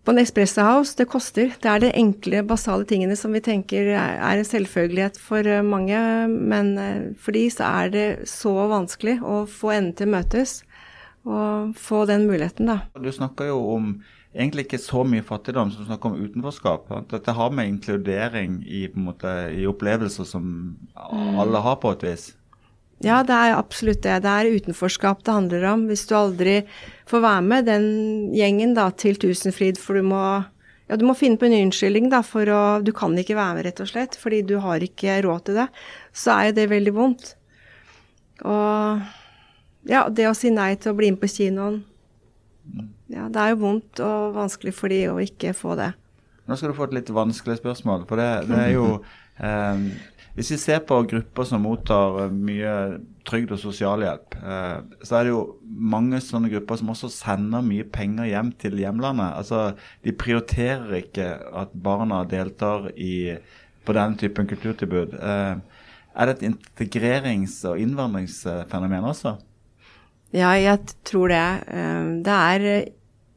på 0.04 0.14
en 0.14 0.22
Espresso 0.22 0.64
House, 0.64 0.96
det 1.00 1.10
koster. 1.12 1.52
Det 1.60 1.70
er 1.70 1.84
de 1.84 1.92
enkle, 2.00 2.46
basale 2.48 2.88
tingene 2.88 3.18
som 3.20 3.36
vi 3.36 3.44
tenker 3.44 3.92
er 3.98 4.24
en 4.32 4.48
selvfølgelighet 4.48 5.20
for 5.20 5.44
eh, 5.44 5.66
mange. 5.66 6.00
Men 6.32 6.74
for 7.20 7.36
de 7.36 7.50
så 7.52 7.68
er 7.84 7.94
det 7.94 8.08
så 8.32 8.56
vanskelig 8.72 9.20
å 9.20 9.44
få 9.50 9.76
endene 9.76 10.00
til 10.00 10.14
møtes. 10.16 10.58
Og 11.24 11.76
få 11.80 12.04
den 12.08 12.26
muligheten, 12.28 12.68
da. 12.68 12.82
Du 13.00 13.12
snakker 13.12 13.48
jo 13.52 13.60
om 13.76 13.94
egentlig 14.34 14.68
ikke 14.68 14.82
så 14.82 15.04
mye 15.08 15.26
fattigdom 15.26 15.72
som 15.74 15.88
snakker 15.88 16.12
om 16.12 16.22
utenforskap. 16.26 16.88
Dette 17.12 17.36
har 17.38 17.52
med 17.54 17.70
inkludering 17.70 18.62
i, 18.66 18.86
måte, 18.98 19.32
i 19.54 19.68
opplevelser 19.70 20.28
som 20.28 20.48
mm. 20.74 21.36
alle 21.42 21.62
har 21.64 21.78
på 21.82 21.94
et 21.94 22.06
vis. 22.08 22.32
Ja, 23.04 23.20
det 23.28 23.36
er 23.36 23.58
absolutt 23.58 24.04
det. 24.06 24.22
Det 24.24 24.32
er 24.32 24.56
utenforskap 24.56 25.24
det 25.26 25.36
handler 25.36 25.68
om. 25.74 25.86
Hvis 25.90 26.06
du 26.10 26.16
aldri 26.18 26.62
får 27.10 27.24
være 27.26 27.46
med 27.46 27.68
den 27.68 27.86
gjengen 28.36 28.76
da, 28.78 28.88
til 28.96 29.20
Tusenfryd, 29.20 29.82
for 29.82 30.00
du 30.00 30.08
må, 30.08 30.24
ja, 30.88 30.98
du 30.98 31.06
må 31.06 31.18
finne 31.20 31.38
på 31.38 31.50
en 31.50 31.58
unnskyldning, 31.66 32.10
da, 32.14 32.24
for 32.26 32.50
å 32.50 32.64
Du 32.86 32.94
kan 32.96 33.18
ikke 33.18 33.38
være 33.38 33.60
med, 33.60 33.68
rett 33.68 33.84
og 33.84 33.92
slett, 33.92 34.18
fordi 34.20 34.42
du 34.48 34.58
har 34.64 34.82
ikke 34.82 35.20
råd 35.26 35.50
til 35.50 35.62
det. 35.62 35.68
Så 36.16 36.34
er 36.34 36.50
jo 36.50 36.58
det 36.62 36.72
veldig 36.72 36.96
vondt. 36.96 37.36
Og 38.48 39.04
ja, 39.90 40.08
det 40.10 40.30
å 40.30 40.36
si 40.38 40.50
nei 40.54 40.74
til 40.80 40.94
å 40.94 40.98
bli 40.98 41.12
med 41.12 41.22
på 41.22 41.30
kinoen 41.30 41.84
mm 42.64 42.93
ja, 43.14 43.28
det 43.30 43.42
er 43.42 43.54
jo 43.54 43.62
vondt 43.64 44.02
og 44.04 44.34
vanskelig 44.38 44.74
for 44.76 44.94
de 44.94 45.04
å 45.12 45.20
ikke 45.22 45.54
få 45.58 45.78
det. 45.80 45.92
Nå 46.50 46.58
skal 46.60 46.74
du 46.74 46.78
få 46.78 46.90
et 46.90 46.98
litt 46.98 47.12
vanskelig 47.14 47.60
spørsmål. 47.62 48.08
For 48.10 48.20
det, 48.20 48.32
det 48.50 48.60
er 48.60 48.74
jo 48.74 48.88
eh, 49.40 49.84
Hvis 50.34 50.50
vi 50.52 50.58
ser 50.60 50.80
på 50.88 50.98
grupper 51.08 51.46
som 51.46 51.62
mottar 51.64 52.32
mye 52.34 52.74
trygd 53.28 53.54
og 53.54 53.62
sosialhjelp, 53.62 54.36
eh, 54.42 54.80
så 55.06 55.20
er 55.20 55.28
det 55.28 55.34
jo 55.36 55.44
mange 55.64 56.20
sånne 56.26 56.50
grupper 56.52 56.82
som 56.82 56.90
også 56.92 57.12
sender 57.14 57.64
mye 57.64 57.86
penger 57.86 58.28
hjem 58.32 58.50
til 58.60 58.82
hjemlandet. 58.82 59.38
Altså, 59.38 59.78
De 60.04 60.16
prioriterer 60.18 60.98
ikke 61.04 61.30
at 61.64 61.78
barna 61.86 62.24
deltar 62.26 62.90
i, 62.98 63.38
på 63.86 63.96
denne 63.96 64.20
typen 64.20 64.50
kulturtilbud. 64.50 65.16
Eh, 65.22 65.80
er 66.14 66.30
det 66.30 66.36
et 66.36 66.50
integrerings- 66.52 67.62
og 67.70 67.80
innvandringsfenomen 67.82 69.08
også? 69.14 69.38
Ja, 70.34 70.52
jeg 70.58 70.82
tror 71.06 71.30
det. 71.30 71.46
Eh, 71.70 72.12
det 72.26 72.36
er 72.42 72.68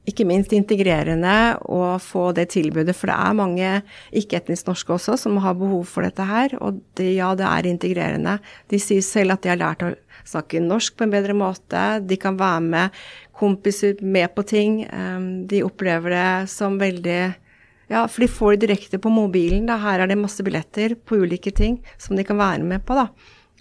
ikke 0.07 0.27
minst 0.29 0.53
integrerende 0.55 1.35
å 1.67 1.97
få 2.03 2.29
det 2.37 2.49
tilbudet, 2.55 2.95
for 2.97 3.11
det 3.11 3.17
er 3.17 3.39
mange 3.39 3.71
ikke-etnisk 4.17 4.69
norske 4.71 4.95
også 4.95 5.17
som 5.19 5.39
har 5.43 5.57
behov 5.59 5.87
for 5.91 6.07
dette 6.07 6.27
her. 6.27 6.55
Og 6.63 6.81
det, 6.99 7.11
ja, 7.19 7.33
det 7.39 7.47
er 7.49 7.71
integrerende. 7.71 8.37
De 8.71 8.81
sier 8.83 9.03
selv 9.05 9.35
at 9.35 9.43
de 9.45 9.53
har 9.53 9.61
lært 9.61 9.83
å 9.87 9.95
snakke 10.27 10.63
norsk 10.63 10.97
på 10.97 11.07
en 11.07 11.15
bedre 11.15 11.37
måte. 11.37 11.87
De 12.07 12.19
kan 12.23 12.39
være 12.39 12.63
med 12.67 13.01
kompiser 13.37 13.99
med 14.01 14.31
på 14.37 14.47
ting. 14.47 14.85
Eh, 14.87 15.27
de 15.51 15.65
opplever 15.67 16.15
det 16.15 16.31
som 16.55 16.79
veldig 16.81 17.21
ja, 17.87 18.01
for 18.11 18.25
de 18.25 18.27
får 18.31 18.57
det 18.57 18.67
direkte 18.67 18.99
på 18.99 19.13
mobilen. 19.15 19.67
Da. 19.69 19.79
Her 19.83 20.03
er 20.03 20.11
det 20.11 20.19
masse 20.19 20.43
billetter 20.47 20.97
på 21.07 21.21
ulike 21.23 21.53
ting 21.55 21.79
som 22.03 22.19
de 22.19 22.25
kan 22.27 22.39
være 22.39 22.67
med 22.67 22.83
på. 22.87 22.99
da. 22.99 23.11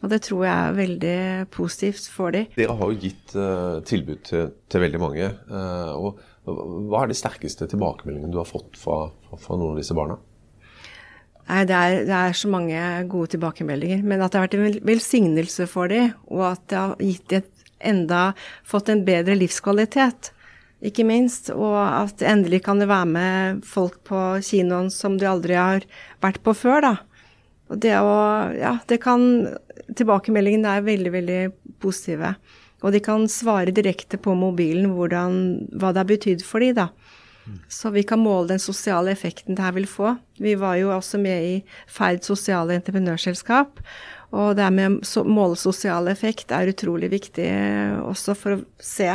Og 0.04 0.12
det 0.12 0.22
tror 0.26 0.44
jeg 0.44 0.54
er 0.54 0.78
veldig 0.78 1.20
positivt 1.56 2.08
for 2.14 2.34
dem. 2.36 2.50
Dere 2.58 2.76
har 2.78 2.92
jo 2.92 3.00
gitt 3.00 3.36
uh, 3.38 3.82
tilbud 3.88 4.24
til, 4.28 4.50
til, 4.70 4.84
veldig 4.84 5.02
mange. 5.02 5.30
Uh, 5.50 5.94
og 5.96 6.24
hva 6.46 7.04
er 7.04 7.12
de 7.12 7.18
sterkeste 7.18 7.68
tilbakemeldingene 7.72 8.34
du 8.34 8.40
har 8.40 8.50
fått 8.50 8.78
fra, 8.78 9.10
fra, 9.34 9.58
noen 9.58 9.74
av 9.74 9.82
disse 9.82 9.98
barna? 9.98 10.20
Nei, 11.46 11.64
det 11.70 11.78
er, 11.78 11.96
det 12.08 12.16
er, 12.18 12.38
så 12.38 12.50
mange 12.50 12.84
gode 13.10 13.34
tilbakemeldinger. 13.36 14.06
Men 14.06 14.22
at 14.22 14.34
det 14.34 14.40
har 14.40 14.48
vært 14.48 14.58
en 14.58 14.80
velsignelse 14.86 15.68
for 15.70 15.92
dem, 15.92 16.14
og 16.30 16.48
at 16.54 16.64
det 16.72 16.80
har 16.80 16.96
gitt 17.02 17.36
et 17.38 17.52
enda 17.86 18.22
fått 18.66 18.90
en 18.90 19.04
bedre 19.06 19.38
livskvalitet. 19.38 20.32
Ikke 20.86 21.06
minst. 21.08 21.52
Og 21.54 21.78
at 21.78 22.22
endelig 22.26 22.64
kan 22.66 22.82
det 22.82 22.90
være 22.90 23.10
med 23.10 23.66
folk 23.66 24.00
på 24.10 24.22
kinoen 24.46 24.92
som 24.94 25.20
du 25.22 25.28
aldri 25.30 25.58
har 25.58 25.86
vært 26.26 26.42
på 26.46 26.56
før, 26.58 26.82
da. 26.86 26.96
Og 27.74 27.82
det 27.82 27.96
å 27.98 28.18
Ja, 28.58 28.78
det 28.86 29.02
kan 29.02 29.48
Tilbakemeldingene 29.86 30.78
er 30.78 30.86
veldig, 30.86 31.12
veldig 31.14 31.40
positive. 31.82 32.32
Og 32.86 32.94
de 32.94 33.02
kan 33.02 33.26
svare 33.32 33.74
direkte 33.74 34.20
på 34.22 34.36
mobilen 34.38 34.92
hvordan, 34.94 35.40
hva 35.74 35.90
det 35.92 36.04
har 36.04 36.12
betydd 36.12 36.46
for 36.46 36.62
dem, 36.62 36.78
da. 36.78 36.90
Så 37.70 37.92
vi 37.94 38.04
kan 38.04 38.20
måle 38.20 38.56
den 38.56 38.62
sosiale 38.62 39.12
effekten 39.14 39.56
det 39.58 39.62
her 39.62 39.76
vil 39.76 39.88
få. 39.90 40.16
Vi 40.42 40.56
var 40.58 40.80
jo 40.80 40.90
også 40.96 41.20
med 41.22 41.46
i 41.46 41.56
Ferd 41.86 42.24
sosiale 42.26 42.78
entreprenørselskap. 42.80 43.82
Og 44.34 44.56
det 44.58 44.70
med 44.74 45.02
å 45.06 45.24
måle 45.30 45.58
sosial 45.60 46.10
effekt 46.12 46.52
er 46.52 46.72
utrolig 46.74 47.12
viktig 47.14 47.48
også 48.02 48.36
for 48.38 48.58
å 48.58 48.64
se 48.82 49.12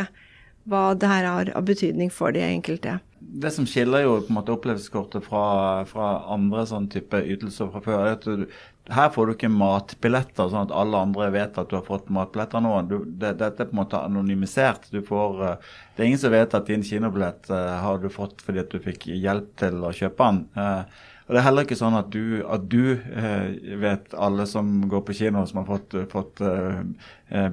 hva 0.70 0.82
det 0.94 1.10
her 1.10 1.26
har 1.26 1.50
av 1.58 1.66
betydning 1.66 2.12
for 2.14 2.34
de 2.36 2.44
enkelte. 2.44 3.00
Det 3.20 3.50
som 3.52 3.66
skiller 3.68 4.04
jo 4.04 4.14
på 4.22 4.32
en 4.32 4.38
måte 4.38 4.54
opplevelseskortet 4.54 5.26
fra, 5.26 5.84
fra 5.90 6.12
andre 6.32 6.64
sånn 6.66 6.88
type 6.90 7.18
ytelser 7.20 7.68
fra 7.72 7.82
før, 7.84 8.00
er 8.06 8.16
at 8.16 8.24
du, 8.26 8.46
her 8.90 9.10
får 9.14 9.26
du 9.26 9.34
ikke 9.34 9.50
matbilletter, 9.52 10.48
sånn 10.50 10.66
at 10.68 10.74
alle 10.74 11.02
andre 11.04 11.28
vet 11.34 11.58
at 11.60 11.70
du 11.70 11.76
har 11.78 11.86
fått 11.86 12.10
matbilletter 12.12 12.62
nå. 12.64 12.72
Du, 12.90 12.96
det, 13.06 13.36
dette 13.40 13.64
er 13.64 13.70
på 13.70 13.76
en 13.76 13.82
måte 13.82 14.00
anonymisert. 14.00 14.88
Får, 15.06 15.44
uh, 15.44 15.76
det 15.94 16.02
er 16.02 16.10
ingen 16.10 16.22
som 16.22 16.34
vet 16.34 16.56
at 16.56 16.66
din 16.70 16.84
kinobillett 16.86 17.50
uh, 17.52 17.78
har 17.84 18.02
du 18.02 18.10
fått 18.12 18.42
fordi 18.44 18.64
at 18.64 18.74
du 18.74 18.82
fikk 18.82 19.06
hjelp 19.12 19.54
til 19.60 19.86
å 19.86 19.94
kjøpe 19.94 20.26
den. 20.26 20.42
Uh, 20.58 21.06
og 21.30 21.36
Det 21.36 21.38
er 21.38 21.46
heller 21.46 21.66
ikke 21.68 21.78
sånn 21.78 21.94
at 21.94 22.08
du, 22.10 22.40
at 22.42 22.64
du 22.66 22.96
vet 23.78 24.16
alle 24.18 24.48
som 24.50 24.80
går 24.90 25.04
på 25.06 25.14
kino 25.14 25.44
som 25.46 25.60
har 25.60 25.68
fått, 25.68 25.94
fått 26.10 26.40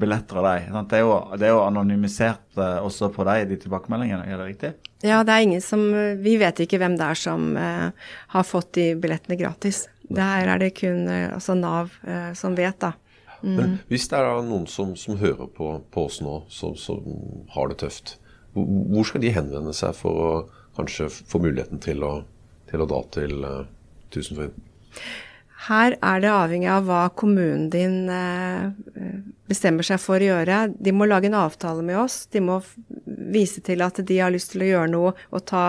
billetter 0.02 0.40
av 0.42 0.48
deg. 0.48 0.72
Sant? 0.74 0.90
Det 0.90 0.98
er 0.98 1.04
jo, 1.04 1.12
det 1.38 1.46
er 1.46 1.54
jo 1.54 1.60
anonymisert 1.62 2.58
også 2.58 3.12
for 3.14 3.30
deg, 3.30 3.44
de 3.52 3.60
tilbakemeldingene. 3.62 4.26
Er 4.26 4.42
det 4.42 4.48
riktig? 4.48 4.72
Ja, 5.06 5.20
det 5.22 5.36
er 5.36 5.46
ingen 5.46 5.62
som 5.62 5.86
Vi 6.26 6.34
vet 6.42 6.64
ikke 6.66 6.82
hvem 6.82 6.98
det 6.98 7.06
er 7.06 7.22
som 7.22 7.54
har 7.54 8.50
fått 8.50 8.74
de 8.80 8.88
billettene 8.98 9.38
gratis. 9.38 9.84
Der 10.10 10.48
er 10.48 10.62
det 10.62 10.74
kun 10.80 11.08
eh, 11.12 11.34
altså 11.34 11.56
Nav 11.58 11.92
eh, 12.08 12.32
som 12.38 12.56
vet, 12.58 12.80
da. 12.80 12.94
Mm. 13.42 13.56
Men 13.58 13.76
hvis 13.92 14.08
det 14.10 14.18
er 14.18 14.42
noen 14.46 14.66
som, 14.72 14.96
som 14.98 15.20
hører 15.20 15.50
på, 15.54 15.70
på, 15.94 16.08
oss 16.08 16.22
nå, 16.26 16.40
som, 16.50 16.74
som, 16.80 17.04
har 17.54 17.70
det 17.70 17.80
tøft, 17.84 18.16
hvor 18.56 19.06
skal 19.06 19.22
de 19.22 19.34
henvende 19.36 19.76
seg 19.78 19.94
for 19.98 20.24
å 20.24 20.32
kanskje 20.78 21.12
få 21.14 21.42
muligheten 21.44 21.82
til 21.84 22.02
å, 22.06 22.14
til 22.70 22.82
å 22.82 22.88
dra 22.90 23.04
til 23.14 23.46
uh, 23.46 23.60
Tusenfryd? 24.14 24.56
Her 25.68 25.98
er 26.00 26.22
det 26.24 26.32
avhengig 26.32 26.70
av 26.72 26.86
hva 26.88 27.02
kommunen 27.18 27.68
din 27.74 28.08
eh, 28.14 28.70
bestemmer 29.50 29.84
seg 29.84 30.00
for 30.00 30.22
å 30.22 30.30
gjøre. 30.30 30.60
De 30.80 30.94
må 30.96 31.08
lage 31.10 31.28
en 31.28 31.40
avtale 31.42 31.84
med 31.84 31.98
oss. 32.00 32.22
De 32.32 32.40
må 32.44 32.60
vise 33.04 33.64
til 33.66 33.84
at 33.84 34.00
de 34.00 34.20
har 34.22 34.32
lyst 34.32 34.54
til 34.54 34.64
å 34.64 34.70
gjøre 34.70 34.92
noe 34.94 35.12
og 35.28 35.44
ta 35.50 35.66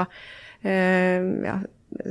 eh, 0.62 1.24
ja, 1.48 1.56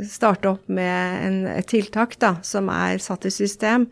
starte 0.09 0.51
opp 0.55 0.69
med 0.69 1.25
en, 1.25 1.41
et 1.51 1.67
tiltak 1.69 2.17
da, 2.21 2.37
som 2.45 2.71
er 2.73 3.01
satt 3.03 3.27
i 3.29 3.33
system, 3.33 3.87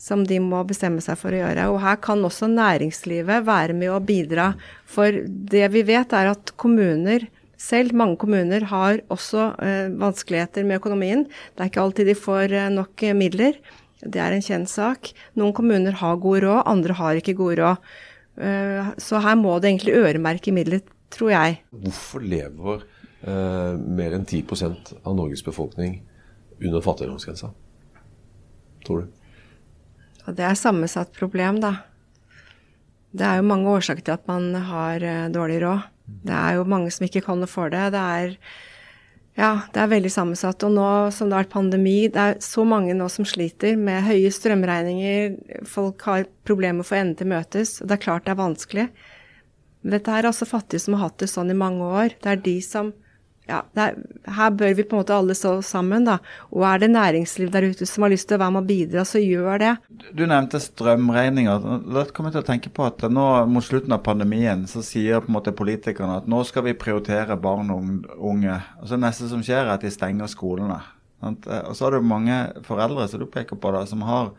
som 0.00 0.22
de 0.24 0.38
må 0.40 0.62
bestemme 0.64 1.02
seg 1.04 1.18
for 1.20 1.34
å 1.34 1.42
gjøre. 1.42 1.66
Og 1.72 1.82
her 1.82 1.98
kan 2.00 2.24
også 2.24 2.48
næringslivet 2.50 3.44
være 3.46 3.76
med 3.76 3.92
å 3.92 4.00
bidra. 4.00 4.54
For 4.88 5.20
det 5.26 5.66
vi 5.74 5.84
vet, 5.90 6.14
er 6.16 6.32
at 6.32 6.54
kommuner 6.60 7.28
selv, 7.60 7.92
mange 7.96 8.16
kommuner, 8.20 8.64
har 8.70 9.02
også 9.12 9.50
eh, 9.60 9.90
vanskeligheter 10.00 10.64
med 10.64 10.80
økonomien. 10.80 11.26
Det 11.54 11.64
er 11.64 11.72
ikke 11.72 11.82
alltid 11.84 12.08
de 12.08 12.16
får 12.16 12.54
eh, 12.56 12.70
nok 12.72 13.04
midler. 13.18 13.58
Det 14.00 14.20
er 14.22 14.32
en 14.32 14.44
kjent 14.44 14.70
sak. 14.72 15.10
Noen 15.36 15.52
kommuner 15.56 15.98
har 16.00 16.20
god 16.22 16.40
råd, 16.46 16.62
andre 16.72 16.96
har 16.96 17.20
ikke 17.20 17.36
god 17.36 17.60
råd. 17.60 17.90
Eh, 18.40 18.88
så 19.04 19.20
her 19.20 19.36
må 19.36 19.58
det 19.60 19.74
egentlig 19.74 19.98
øremerke 20.00 20.54
midler, 20.56 20.80
tror 21.12 21.34
jeg. 21.34 21.60
Hvorfor 21.84 22.24
lever 22.24 22.86
eh, 23.22 23.74
mer 23.76 24.16
enn 24.16 24.26
10 24.26 25.02
av 25.02 25.16
Norges 25.16 25.44
befolkning 25.44 26.00
under 26.60 26.84
fattigdomsgrensa. 26.84 27.52
Tror 28.86 29.04
du? 29.04 29.20
Og 30.26 30.36
det 30.36 30.44
er 30.46 30.58
sammensatt 30.58 31.12
problem, 31.16 31.60
da. 31.62 31.76
Det 33.10 33.26
er 33.26 33.40
jo 33.40 33.48
mange 33.48 33.70
årsaker 33.72 34.04
til 34.06 34.14
at 34.14 34.28
man 34.30 34.52
har 34.54 35.02
eh, 35.02 35.30
dårlig 35.32 35.60
råd. 35.64 35.86
Det 36.26 36.34
er 36.34 36.58
jo 36.58 36.66
mange 36.68 36.90
som 36.94 37.06
ikke 37.06 37.22
kan 37.24 37.40
noe 37.40 37.50
for 37.50 37.70
det. 37.72 37.82
Det 37.94 38.00
er, 38.00 38.34
ja, 39.38 39.50
det 39.74 39.82
er 39.82 39.92
veldig 39.92 40.12
sammensatt. 40.12 40.62
Og 40.66 40.74
nå 40.74 40.88
som 41.14 41.30
det 41.30 41.38
har 41.38 41.46
vært 41.46 41.54
pandemi, 41.54 41.96
det 42.12 42.22
er 42.22 42.40
så 42.44 42.64
mange 42.66 42.94
nå 42.96 43.08
som 43.12 43.26
sliter 43.26 43.78
med 43.78 44.04
høye 44.06 44.30
strømregninger. 44.34 45.64
Folk 45.70 46.02
har 46.06 46.28
problemer 46.46 46.80
med 46.80 46.86
å 46.86 46.90
få 46.90 47.00
endene 47.00 47.18
til 47.18 47.32
møtes. 47.32 47.78
Og 47.80 47.90
det 47.90 47.98
er 47.98 48.04
klart 48.06 48.26
det 48.26 48.34
er 48.34 48.42
vanskelig. 48.42 48.88
Men 49.80 49.96
dette 49.96 50.14
er 50.14 50.28
altså 50.28 50.48
fattige 50.48 50.82
som 50.82 50.98
har 50.98 51.08
hatt 51.08 51.22
det 51.22 51.30
sånn 51.32 51.52
i 51.52 51.58
mange 51.58 51.86
år. 51.86 52.18
Det 52.20 52.34
er 52.34 52.42
de 52.44 52.58
som 52.64 52.92
ja, 53.50 53.60
er, 53.74 53.96
her 54.36 54.52
bør 54.54 54.74
vi 54.78 54.84
på 54.86 54.94
en 54.94 55.02
måte 55.02 55.16
alle 55.16 55.34
stå 55.36 55.56
sammen, 55.66 56.06
da. 56.06 56.18
Og 56.54 56.64
er 56.68 56.82
det 56.82 56.90
næringsliv 56.94 57.50
der 57.52 57.66
ute 57.72 57.88
som 57.88 58.06
har 58.06 58.12
lyst 58.12 58.28
til 58.30 58.38
å 58.38 58.42
være 58.44 58.54
med 58.54 58.62
og 58.62 58.68
bidra, 58.70 59.04
så 59.08 59.22
gjør 59.22 59.60
det. 59.62 59.72
Du 60.16 60.22
nevnte 60.24 60.60
strømregninger. 60.62 61.66
Da 61.90 62.04
kommer 62.14 62.30
jeg 62.30 62.38
til 62.38 62.44
å 62.44 62.50
tenke 62.52 62.72
på 62.76 62.86
at 62.86 63.04
nå 63.10 63.26
mot 63.50 63.66
slutten 63.66 63.96
av 63.96 64.04
pandemien 64.06 64.66
så 64.70 64.84
sier 64.86 65.24
på 65.24 65.32
en 65.32 65.38
måte 65.40 65.56
politikerne 65.56 66.20
at 66.22 66.30
nå 66.30 66.44
skal 66.48 66.68
vi 66.68 66.78
prioritere 66.78 67.38
barn 67.40 67.74
og 67.74 68.08
unge. 68.16 68.60
Og 68.80 68.88
så 68.92 69.00
neste 69.00 69.28
som 69.32 69.44
skjer 69.44 69.64
er 69.64 69.74
at 69.74 69.84
de 69.84 69.92
stenger 69.92 70.30
skolene. 70.30 70.80
Og 71.20 71.74
så 71.76 71.84
har 71.84 71.96
du 71.96 72.06
mange 72.06 72.38
foreldre 72.64 73.08
som 73.10 73.20
du 73.20 73.28
peker 73.28 73.58
på 73.60 73.74
da, 73.74 73.84
som 73.88 74.06
har 74.08 74.32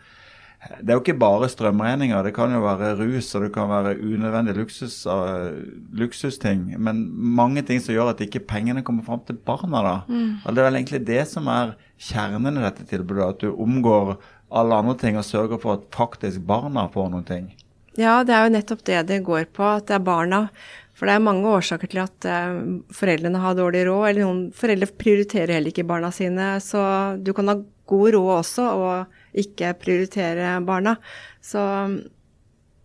det 0.62 0.92
er 0.92 0.98
jo 0.98 1.02
ikke 1.02 1.18
bare 1.18 1.48
strømregninger. 1.50 2.28
Det 2.28 2.34
kan 2.36 2.52
jo 2.54 2.62
være 2.62 2.94
rus 3.00 3.32
og 3.36 3.46
det 3.46 3.50
kan 3.56 3.70
være 3.70 3.96
unødvendig 3.98 4.54
luksus, 4.60 5.00
uh, 5.10 5.50
luksusting. 5.98 6.68
Men 6.78 7.02
mange 7.10 7.64
ting 7.66 7.82
som 7.82 7.96
gjør 7.96 8.12
at 8.14 8.22
ikke 8.22 8.44
pengene 8.46 8.84
kommer 8.86 9.06
fram 9.08 9.24
til 9.26 9.40
barna. 9.42 9.82
da. 9.82 9.96
Mm. 10.08 10.36
Og 10.46 10.54
Det 10.54 10.62
er 10.62 10.70
vel 10.70 10.80
egentlig 10.82 11.02
det 11.08 11.24
som 11.32 11.50
er 11.50 11.74
kjernen 11.98 12.62
i 12.62 12.68
dette 12.68 12.86
tilbudet. 12.86 13.30
At 13.30 13.42
du 13.42 13.56
omgår 13.58 14.20
alle 14.52 14.78
andre 14.84 14.96
ting 15.02 15.18
og 15.18 15.26
sørger 15.26 15.58
for 15.58 15.80
at 15.80 15.90
faktisk 15.96 16.46
barna 16.46 16.86
får 16.94 17.10
noen 17.10 17.26
ting. 17.26 17.50
Ja, 17.98 18.22
det 18.24 18.36
er 18.36 18.46
jo 18.46 18.54
nettopp 18.54 18.86
det 18.86 19.02
det 19.10 19.24
går 19.26 19.50
på. 19.50 19.66
At 19.66 19.90
det 19.90 19.98
er 19.98 20.06
barna. 20.06 20.46
For 20.94 21.10
det 21.10 21.18
er 21.18 21.26
mange 21.26 21.50
årsaker 21.50 21.90
til 21.90 22.06
at 22.06 22.30
uh, 22.30 22.62
foreldrene 22.94 23.42
har 23.42 23.58
dårlig 23.58 23.88
råd. 23.90 24.10
Eller 24.12 24.30
noen 24.30 24.48
foreldre 24.54 24.94
prioriterer 24.94 25.58
heller 25.58 25.74
ikke 25.74 25.90
barna 25.90 26.14
sine. 26.14 26.54
Så 26.62 27.18
du 27.18 27.34
kan 27.34 27.50
ha 27.50 27.64
god 27.92 28.16
råd 28.16 28.32
også. 28.40 28.72
og 28.80 29.20
ikke 29.32 29.76
prioritere 29.80 30.58
barna. 30.66 30.98
Så 31.44 31.62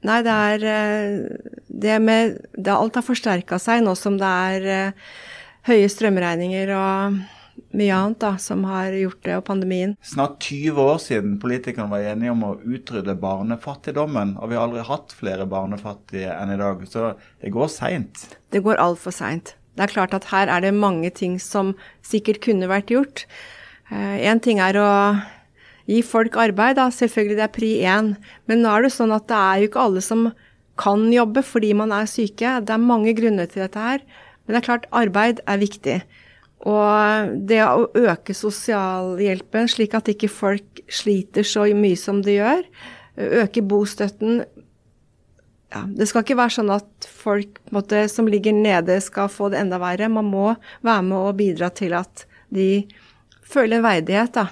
Nei, 0.07 0.21
det 0.23 0.33
er 0.33 0.65
eh, 0.71 1.55
det 1.67 1.95
med 1.99 2.37
det, 2.55 2.71
Alt 2.71 2.99
har 2.99 3.03
forsterka 3.03 3.59
seg 3.59 3.81
nå 3.83 3.97
som 3.99 4.19
det 4.21 4.29
er 4.29 4.67
uh, 4.93 5.09
høye 5.67 5.89
strømregninger 5.91 6.71
og 6.77 7.17
mye 7.77 7.97
annet 7.97 8.21
da, 8.23 8.31
som 8.39 8.63
har 8.69 8.95
gjort 8.95 9.25
det, 9.25 9.35
og 9.41 9.47
pandemien. 9.49 9.97
Snart 10.07 10.37
20 10.45 10.79
år 10.79 11.01
siden 11.03 11.35
politikerne 11.43 11.89
var 11.91 12.07
enige 12.13 12.37
om 12.37 12.45
å 12.47 12.53
utrydde 12.61 13.17
barnefattigdommen. 13.19 14.37
Og 14.39 14.53
vi 14.53 14.59
har 14.59 14.69
aldri 14.69 14.85
hatt 14.87 15.17
flere 15.17 15.49
barnefattige 15.51 16.31
enn 16.37 16.55
i 16.55 16.61
dag. 16.61 16.87
Så 16.87 17.15
det 17.43 17.51
går 17.57 17.73
seint. 17.73 18.29
Det 18.55 18.63
går 18.63 18.79
altfor 18.83 19.17
seint. 19.17 19.57
Det 19.75 19.89
er 19.89 19.93
klart 19.97 20.15
at 20.17 20.31
her 20.31 20.53
er 20.53 20.63
det 20.65 20.77
mange 20.77 21.11
ting 21.13 21.41
som 21.43 21.75
sikkert 22.07 22.45
kunne 22.47 22.71
vært 22.71 22.93
gjort. 22.95 23.27
Én 23.91 24.41
uh, 24.41 24.43
ting 24.43 24.59
er 24.63 24.79
å 24.81 24.91
gi 25.87 26.03
folk 26.03 26.37
arbeid, 26.43 26.77
da. 26.81 26.89
Selvfølgelig 26.91 27.39
det 27.39 27.47
er 27.47 27.55
pri 27.55 27.71
én. 27.87 28.13
Men 28.51 28.63
nå 28.65 28.73
er 28.73 28.87
det 28.87 28.95
sånn 28.97 29.15
at 29.15 29.29
det 29.31 29.39
er 29.39 29.63
jo 29.63 29.71
ikke 29.71 29.87
alle 29.87 30.03
som 30.05 30.29
kan 30.77 31.07
jobbe 31.13 31.43
fordi 31.47 31.73
man 31.79 31.95
er 31.95 32.09
syke. 32.11 32.59
Det 32.67 32.75
er 32.75 32.83
mange 32.83 33.15
grunner 33.17 33.49
til 33.51 33.65
dette 33.65 33.81
her. 33.81 34.03
Men 34.45 34.55
det 34.55 34.61
er 34.61 34.69
klart, 34.69 34.91
arbeid 34.95 35.43
er 35.47 35.63
viktig. 35.63 36.01
Og 36.67 37.33
det 37.49 37.63
å 37.63 37.87
øke 37.95 38.35
sosialhjelpen 38.35 39.69
slik 39.71 39.95
at 39.95 40.09
ikke 40.11 40.31
folk 40.33 40.83
sliter 40.91 41.47
så 41.47 41.67
mye 41.77 41.99
som 42.01 42.23
de 42.25 42.39
gjør, 42.39 42.65
øke 43.17 43.63
bostøtten 43.65 44.43
ja, 45.73 45.81
Det 45.89 46.07
skal 46.07 46.23
ikke 46.23 46.37
være 46.39 46.55
sånn 46.55 46.71
at 46.71 47.07
folk 47.11 47.59
måtte, 47.75 48.05
som 48.09 48.29
ligger 48.31 48.55
nede, 48.55 49.01
skal 49.03 49.27
få 49.33 49.49
det 49.51 49.59
enda 49.59 49.81
verre. 49.83 50.07
Man 50.09 50.29
må 50.31 50.53
være 50.87 51.03
med 51.09 51.17
og 51.19 51.39
bidra 51.41 51.73
til 51.75 51.97
at 51.99 52.23
de 52.55 52.87
føler 53.51 53.85
verdighet, 53.85 54.35
da. 54.37 54.49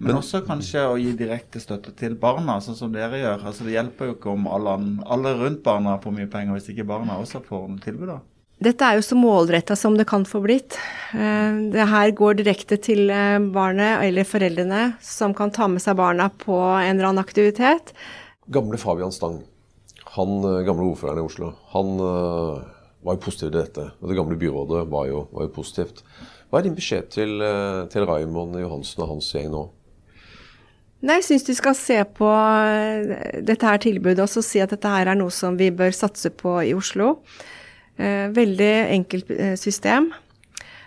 Men 0.00 0.16
også 0.16 0.40
kanskje 0.46 0.86
å 0.88 0.96
gi 0.96 1.10
direkte 1.12 1.60
støtte 1.60 1.92
til 1.96 2.14
barna, 2.20 2.56
sånn 2.64 2.78
som 2.78 2.92
dere 2.92 3.18
gjør. 3.20 3.42
Altså 3.50 3.66
Det 3.66 3.74
hjelper 3.74 4.08
jo 4.08 4.14
ikke 4.16 4.32
om 4.32 4.46
alle, 4.48 4.78
alle 5.04 5.34
rundt 5.36 5.60
barna 5.66 5.98
får 6.00 6.14
mye 6.16 6.30
penger, 6.32 6.56
hvis 6.56 6.70
ikke 6.72 6.88
barna 6.88 7.18
også 7.20 7.42
får 7.44 7.66
noe 7.68 7.84
tilbud. 7.84 8.08
da. 8.14 8.20
Dette 8.60 8.84
er 8.84 8.98
jo 8.98 9.04
så 9.04 9.16
målretta 9.16 9.76
som 9.76 9.94
det 9.96 10.04
kan 10.08 10.26
få 10.28 10.42
blitt. 10.44 10.76
Eh, 11.16 11.60
det 11.72 11.86
her 11.88 12.10
går 12.16 12.40
direkte 12.42 12.76
til 12.80 13.12
eh, 13.12 13.38
barnet 13.52 14.04
eller 14.04 14.28
foreldrene, 14.28 14.82
som 15.04 15.36
kan 15.36 15.52
ta 15.52 15.68
med 15.68 15.80
seg 15.84 15.96
barna 16.00 16.30
på 16.32 16.58
en 16.58 16.92
eller 16.92 17.08
annen 17.10 17.24
aktivitet. 17.24 17.94
Gamle 18.52 18.80
Fabian 18.80 19.12
Stang, 19.16 19.38
han 20.16 20.36
eh, 20.44 20.60
gamle 20.68 20.90
ordføreren 20.90 21.22
i 21.22 21.28
Oslo, 21.28 21.54
han 21.72 21.96
var 22.00 23.16
jo 23.16 23.22
positiv 23.24 23.48
til 23.48 23.56
dette. 23.62 23.86
Og 24.00 24.12
det 24.12 24.20
gamle 24.20 24.36
byrådet 24.40 24.84
var 24.92 25.08
jo, 25.08 25.24
var 25.32 25.48
jo 25.48 25.54
positivt. 25.56 26.04
Hva 26.50 26.58
er 26.58 26.66
din 26.66 26.74
beskjed 26.74 27.12
til, 27.14 27.42
til 27.92 28.06
Raymond 28.10 28.58
Johansen 28.58 29.04
og 29.04 29.14
hans 29.14 29.30
gjeng 29.32 29.52
nå? 29.54 29.68
Nei, 31.00 31.16
jeg 31.16 31.30
syns 31.30 31.46
de 31.46 31.54
skal 31.56 31.76
se 31.78 31.96
på 32.18 32.28
eh, 32.28 33.40
dette 33.46 33.64
her 33.64 33.80
tilbudet 33.80 34.20
og 34.20 34.28
så 34.28 34.42
si 34.44 34.60
at 34.60 34.72
dette 34.74 34.90
her 34.90 35.08
er 35.08 35.16
noe 35.16 35.32
som 35.32 35.56
vi 35.56 35.70
bør 35.72 35.94
satse 35.96 36.28
på 36.36 36.58
i 36.66 36.74
Oslo. 36.76 37.14
Eh, 37.96 38.28
veldig 38.36 38.74
enkelt 38.98 39.32
eh, 39.32 39.54
system. 39.60 40.12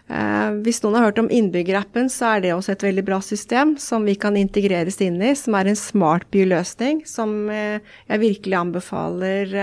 Hvis 0.04 0.82
noen 0.84 0.98
har 0.98 1.06
hørt 1.08 1.20
om 1.22 1.30
innbyggerappen, 1.32 2.10
så 2.12 2.34
er 2.34 2.42
det 2.44 2.50
også 2.52 2.74
et 2.74 2.84
veldig 2.84 3.06
bra 3.08 3.22
system 3.24 3.72
som 3.80 4.04
vi 4.06 4.18
kan 4.20 4.36
integreres 4.38 5.00
inn 5.02 5.16
i, 5.24 5.32
som 5.40 5.56
er 5.56 5.70
en 5.72 5.80
smart 5.80 6.28
byløsning 6.30 7.00
som 7.08 7.48
jeg 7.48 8.20
virkelig 8.22 8.58
anbefaler 8.60 9.56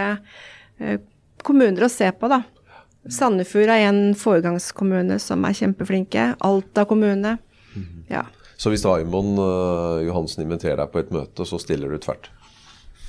kommuner 1.45 1.85
å 1.85 1.93
se 1.93 2.09
på, 2.17 2.33
da. 2.33 2.41
Sandefjord 3.09 3.73
er 3.73 3.87
en 3.89 4.03
foregangskommune 4.19 5.17
som 5.23 5.47
er 5.49 5.57
kjempeflinke. 5.57 6.35
Alta 6.45 6.85
kommune. 6.89 7.39
Ja. 8.11 8.27
Så 8.61 8.73
hvis 8.73 8.85
Raymond 8.85 9.39
uh, 9.41 10.03
Johansen 10.05 10.45
inviterer 10.45 10.83
deg 10.83 10.93
på 10.93 11.01
et 11.01 11.13
møte, 11.15 11.47
så 11.49 11.57
stiller 11.63 11.89
du 11.89 12.01
tvert? 12.03 12.29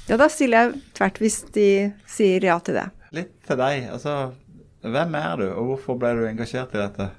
Ja, 0.08 0.16
da 0.20 0.30
stiller 0.32 0.70
jeg 0.70 0.80
tvert 0.98 1.20
hvis 1.22 1.42
de 1.56 1.68
sier 2.10 2.48
ja 2.48 2.56
til 2.64 2.80
det. 2.80 2.88
Litt 3.16 3.34
til 3.48 3.60
deg. 3.60 3.90
Altså, 3.92 4.16
hvem 4.82 5.18
er 5.20 5.42
du, 5.42 5.50
og 5.52 5.74
hvorfor 5.74 6.00
ble 6.00 6.14
du 6.18 6.24
engasjert 6.30 6.72
i 6.78 6.82
dette? 6.82 7.10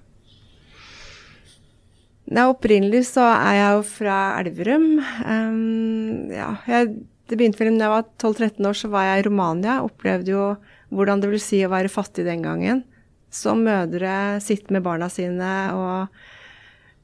Nei, 2.32 2.46
opprinnelig 2.48 3.04
så 3.10 3.26
er 3.28 3.56
jeg 3.58 3.76
jo 3.76 3.82
fra 3.90 4.18
Elverum. 4.40 4.86
Um, 5.26 6.30
ja, 6.32 6.54
jeg, 6.70 6.94
det 7.32 7.38
begynte 7.40 7.62
vel 7.62 7.78
da 7.80 7.86
jeg 7.86 7.92
var 7.94 8.08
12-13 8.20 8.66
år, 8.68 8.76
så 8.76 8.88
var 8.92 9.06
jeg 9.06 9.22
i 9.22 9.24
Romania. 9.24 9.78
Opplevde 9.80 10.34
jo 10.34 10.46
hvordan 10.92 11.22
det 11.22 11.30
vil 11.32 11.40
si 11.40 11.62
å 11.64 11.70
være 11.72 11.88
fattig 11.88 12.26
den 12.26 12.42
gangen. 12.44 12.82
Som 13.32 13.62
mødre 13.64 14.36
sitte 14.44 14.74
med 14.76 14.84
barna 14.84 15.08
sine 15.08 15.52
og, 15.72 16.18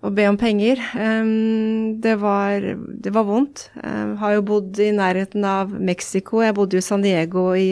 og 0.05 0.13
be 0.19 0.27
om 0.29 0.37
penger. 0.37 0.83
Um, 0.93 1.97
det, 2.05 2.19
var, 2.21 2.61
det, 2.77 3.15
var, 3.15 3.25
vondt. 3.25 3.71
Um, 3.81 4.19
har 4.21 4.35
jo 4.37 4.45
bodd 4.51 4.83
i 4.85 4.91
nærheten 4.93 5.47
av 5.49 5.73
Mexico. 5.73 6.43
Jeg 6.45 6.59
bodde 6.59 6.77
jo 6.77 6.85
i 6.85 6.89
San 6.91 7.07
Diego 7.07 7.47
i, 7.57 7.71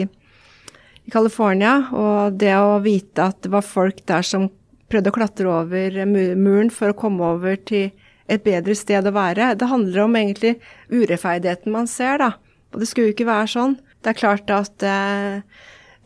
i 1.05 1.13
California. 1.13 1.75
Og 1.93 2.41
det 2.41 2.55
å 2.57 2.81
vite 2.81 3.29
at 3.29 3.43
det 3.45 3.53
var 3.53 3.69
folk 3.69 4.01
der 4.09 4.25
som 4.25 4.49
prøvde 4.89 5.13
å 5.13 5.19
klatre 5.19 5.53
over 5.59 6.01
muren 6.09 6.73
for 6.73 6.89
å 6.89 6.97
komme 6.97 7.29
over 7.37 7.61
til 7.69 7.91
et 8.25 8.41
bedre 8.41 8.73
sted 8.73 9.05
å 9.05 9.13
være. 9.13 9.53
Det 9.61 9.69
handler 9.69 10.07
om 10.07 10.17
egentlig 10.17 10.57
urettferdigheten 10.89 11.77
man 11.77 11.85
ser, 11.85 12.17
da. 12.25 12.33
Og 12.73 12.81
det 12.81 12.89
skulle 12.89 13.09
jo 13.09 13.15
ikke 13.15 13.29
være 13.29 13.49
sånn. 13.53 13.77
Det 14.03 14.11
er 14.11 14.19
klart 14.19 14.51
at 14.53 14.85
eh, 14.85 15.41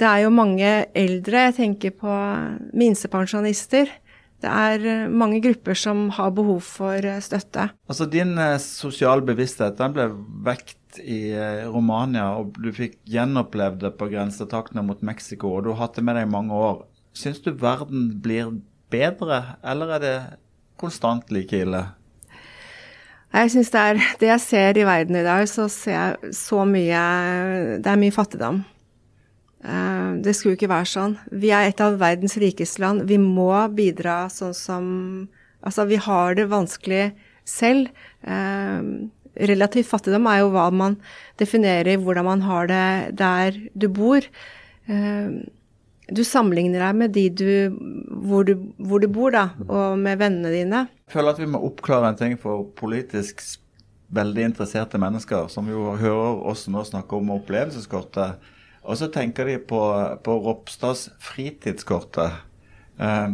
det 0.02 0.08
er 0.10 0.24
jo 0.24 0.32
mange 0.34 0.70
eldre, 0.98 1.48
jeg 1.50 1.58
tenker 1.60 1.94
på 2.02 2.14
minstepensjonister. 2.78 3.92
Det 4.42 4.50
er 4.50 4.86
eh, 4.90 5.10
mange 5.14 5.38
grupper 5.44 5.78
som 5.78 6.08
har 6.18 6.32
behov 6.34 6.64
for 6.66 6.98
eh, 7.06 7.20
støtte. 7.22 7.68
Altså 7.86 8.08
Din 8.10 8.34
eh, 8.42 8.58
sosiale 8.64 9.22
bevissthet 9.26 9.78
den 9.78 9.94
ble 9.94 10.08
vekt 10.48 10.98
i 11.00 11.32
Romania, 11.72 12.34
og 12.36 12.58
du 12.60 12.68
fikk 12.76 12.98
gjenopplevd 13.08 13.86
det 13.86 13.94
på 14.00 14.10
grensetaktene 14.12 14.84
mot 14.84 15.00
Mexico, 15.08 15.54
og 15.56 15.64
du 15.64 15.70
har 15.72 15.86
hatt 15.86 16.00
det 16.00 16.04
med 16.04 16.18
deg 16.18 16.26
i 16.26 16.34
mange 16.34 16.58
år. 16.58 16.82
Syns 17.16 17.40
du 17.46 17.54
verden 17.56 18.10
blir 18.24 18.58
bedre, 18.92 19.38
eller 19.64 19.96
er 19.96 20.04
det 20.04 20.16
konstant 20.82 21.32
like 21.32 21.62
ille? 21.64 21.86
Jeg 23.32 23.52
synes 23.54 23.72
det 23.72 23.82
er 23.82 24.02
Det 24.20 24.28
jeg 24.28 24.44
ser 24.44 24.78
i 24.78 24.86
verden 24.88 25.16
i 25.16 25.24
dag, 25.24 25.48
så 25.48 25.68
ser 25.72 25.96
jeg 25.96 26.36
så 26.36 26.66
mye 26.68 27.04
Det 27.80 27.88
er 27.88 28.02
mye 28.02 28.16
fattigdom. 28.16 28.64
Eh, 29.64 30.12
det 30.26 30.36
skulle 30.36 30.58
ikke 30.58 30.72
være 30.72 30.90
sånn. 30.90 31.16
Vi 31.32 31.52
er 31.54 31.70
et 31.70 31.82
av 31.84 32.00
verdens 32.02 32.38
rikeste 32.42 32.82
land. 32.84 33.06
Vi 33.10 33.20
må 33.22 33.54
bidra 33.76 34.26
sånn 34.30 34.56
som 34.58 34.86
Altså, 35.62 35.86
vi 35.86 36.00
har 36.02 36.34
det 36.34 36.48
vanskelig 36.50 37.12
selv. 37.46 37.92
Eh, 38.26 38.82
relativ 39.46 39.86
fattigdom 39.86 40.26
er 40.26 40.40
jo 40.42 40.48
hva 40.56 40.72
man 40.74 40.96
definerer 41.38 42.02
hvordan 42.02 42.26
man 42.26 42.42
har 42.42 42.66
det 42.72 43.18
der 43.20 43.60
du 43.78 43.88
bor. 43.88 44.26
Du 46.12 46.24
sammenligner 46.28 46.84
deg 46.84 46.98
med 47.00 47.14
de 47.16 47.26
du 47.32 47.50
hvor, 48.22 48.46
du 48.48 48.56
hvor, 48.78 49.02
du 49.02 49.08
bor, 49.08 49.32
da, 49.34 49.48
og 49.68 50.00
med 50.00 50.20
vennene 50.20 50.52
dine. 50.54 50.86
Jeg 51.08 51.16
føler 51.16 51.34
at 51.34 51.42
vi 51.42 51.50
må 51.50 51.62
oppklare 51.66 52.12
en 52.12 52.20
ting 52.20 52.38
for 52.40 52.68
politisk 52.78 53.44
veldig 54.12 54.50
interesserte 54.50 55.00
mennesker, 55.00 55.48
som 55.52 55.70
jo 55.72 55.94
hører 56.00 56.42
oss 56.52 56.66
nå 56.72 56.84
snakke 56.88 57.16
om 57.16 57.32
opplevelseskortet. 57.38 58.42
Og 58.82 58.98
så 58.98 59.08
tenker 59.14 59.48
de 59.48 59.56
på, 59.64 59.80
på 60.26 60.36
Ropstads 60.46 61.08
fritidskortet. 61.22 62.42
Eh, 63.02 63.34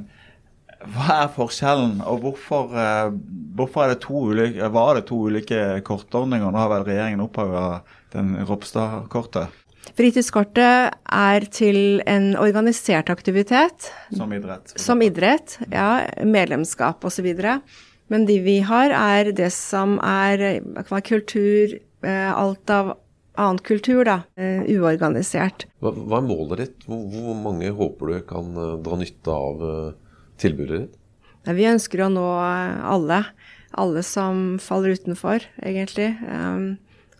hva 0.77 1.21
er 1.23 1.31
forskjellen, 1.33 2.01
og 2.05 2.21
hvorfor, 2.25 2.73
eh, 2.77 3.13
hvorfor 3.57 3.89
det 3.89 4.03
ulike, 4.05 4.69
var 4.73 4.95
det 4.95 5.07
to 5.09 5.23
ulike 5.27 5.81
kortordninger? 5.87 6.51
Nå 6.51 6.61
har 6.61 6.73
vel 6.75 6.85
regjeringen 6.85 7.23
opphavet 7.25 7.95
den 8.13 8.35
Ropstad-kortet? 8.45 9.55
Fritidskortet 9.95 10.95
er 11.07 11.45
til 11.53 12.01
en 12.09 12.31
organisert 12.39 13.09
aktivitet. 13.13 13.89
Som 14.15 14.33
idrett? 14.35 14.73
Som 14.79 15.03
idrett, 15.05 15.57
ja. 15.71 16.07
Medlemskap 16.25 17.05
osv. 17.07 17.27
Men 18.11 18.25
de 18.27 18.37
vi 18.43 18.59
har, 18.65 18.91
er 18.91 19.31
det 19.35 19.51
som 19.55 19.97
er 20.03 20.63
kultur, 21.05 21.77
eh, 22.03 22.31
alt 22.31 22.69
av 22.69 22.95
annen 23.37 23.59
kultur, 23.59 24.03
da. 24.05 24.21
Eh, 24.35 24.63
uorganisert. 24.77 25.67
Hva, 25.79 25.93
hva, 25.93 26.21
er 26.21 26.27
målet 26.27 26.63
ditt? 26.63 26.87
Hvor, 26.87 27.03
hvor, 27.11 27.35
mange 27.35 27.71
håper 27.71 28.13
du 28.13 28.21
kan 28.27 28.55
eh, 28.55 28.77
dra 28.83 28.97
nytte 28.97 29.35
av 29.35 29.67
tilbudet 30.41 30.81
ditt? 30.85 30.97
Vi 31.47 31.69
ønsker 31.69 32.03
å 32.03 32.11
nå 32.11 32.25
alle. 32.35 33.21
Alle 33.77 34.01
som 34.03 34.57
faller 34.63 34.95
utenfor, 34.97 35.43
egentlig. 35.63 36.09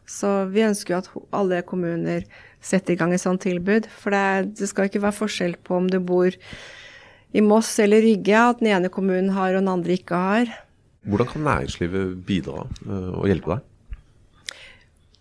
Så 0.08 0.30
vi 0.52 0.64
ønsker 0.64 0.96
jo 0.96 1.00
at 1.00 1.10
alle 1.36 1.62
kommuner 1.68 2.24
sette 2.68 2.94
i 2.94 3.00
gang 3.00 3.14
et 3.16 3.24
sånt 3.24 3.44
tilbud. 3.46 3.88
For 4.02 4.16
det, 4.16 4.58
det, 4.60 4.70
skal 4.70 4.90
ikke 4.90 5.04
være 5.06 5.18
forskjell 5.18 5.58
på 5.64 5.78
om 5.80 5.90
du 5.92 6.00
bor 6.04 6.36
i 7.36 7.44
Moss 7.44 7.74
eller 7.84 8.04
Rygge, 8.04 8.38
at 8.38 8.62
den 8.62 8.72
ene 8.74 8.92
kommunen 8.94 9.34
har 9.36 9.54
og 9.54 9.64
den 9.64 9.72
andre 9.72 9.98
ikke 9.98 10.22
har. 10.22 10.54
Hvordan 11.08 11.32
kan 11.32 11.48
næringslivet 11.48 12.16
bidra 12.28 12.66
uh, 12.88 13.12
og 13.22 13.28
hjelpe 13.30 13.56
deg? 13.56 14.54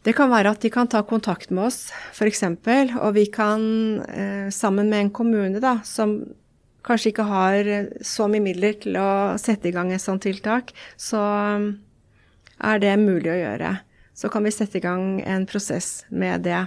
Det 0.07 0.15
kan 0.15 0.31
være 0.31 0.53
at 0.55 0.63
de 0.63 0.71
kan 0.71 0.87
ta 0.91 1.01
kontakt 1.03 1.51
med 1.51 1.67
oss, 1.67 1.89
f.eks. 2.15 2.45
Og 2.47 3.09
vi 3.17 3.27
kan, 3.35 3.63
uh, 4.07 4.49
sammen 4.55 4.91
med 4.91 5.07
en 5.07 5.15
kommune 5.15 5.63
da, 5.63 5.79
som 5.87 6.21
kanskje 6.87 7.11
ikke 7.11 7.27
har 7.27 7.71
så 8.07 8.29
mye 8.31 8.45
midler 8.45 8.77
til 8.83 8.99
å 9.01 9.09
sette 9.43 9.71
i 9.71 9.75
gang 9.75 9.91
et 9.91 10.03
sånt 10.03 10.23
tiltak, 10.23 10.71
så 10.95 11.19
um, 11.59 11.73
er 12.63 12.83
det 12.83 12.95
mulig 13.03 13.33
å 13.33 13.41
gjøre. 13.41 13.73
Så 14.17 14.31
kan 14.33 14.47
vi 14.47 14.55
sette 14.55 14.79
i 14.79 14.85
gang 14.85 15.19
en 15.27 15.45
prosess 15.49 16.07
med 16.09 16.47
det. 16.47 16.63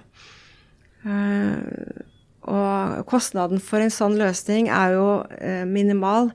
Eh, 1.08 2.04
og 2.50 3.06
kostnaden 3.08 3.62
for 3.64 3.84
en 3.84 3.94
sånn 3.94 4.18
løsning 4.20 4.70
er 4.74 4.96
jo 4.98 5.08
eh, 5.40 5.64
minimal. 5.70 6.32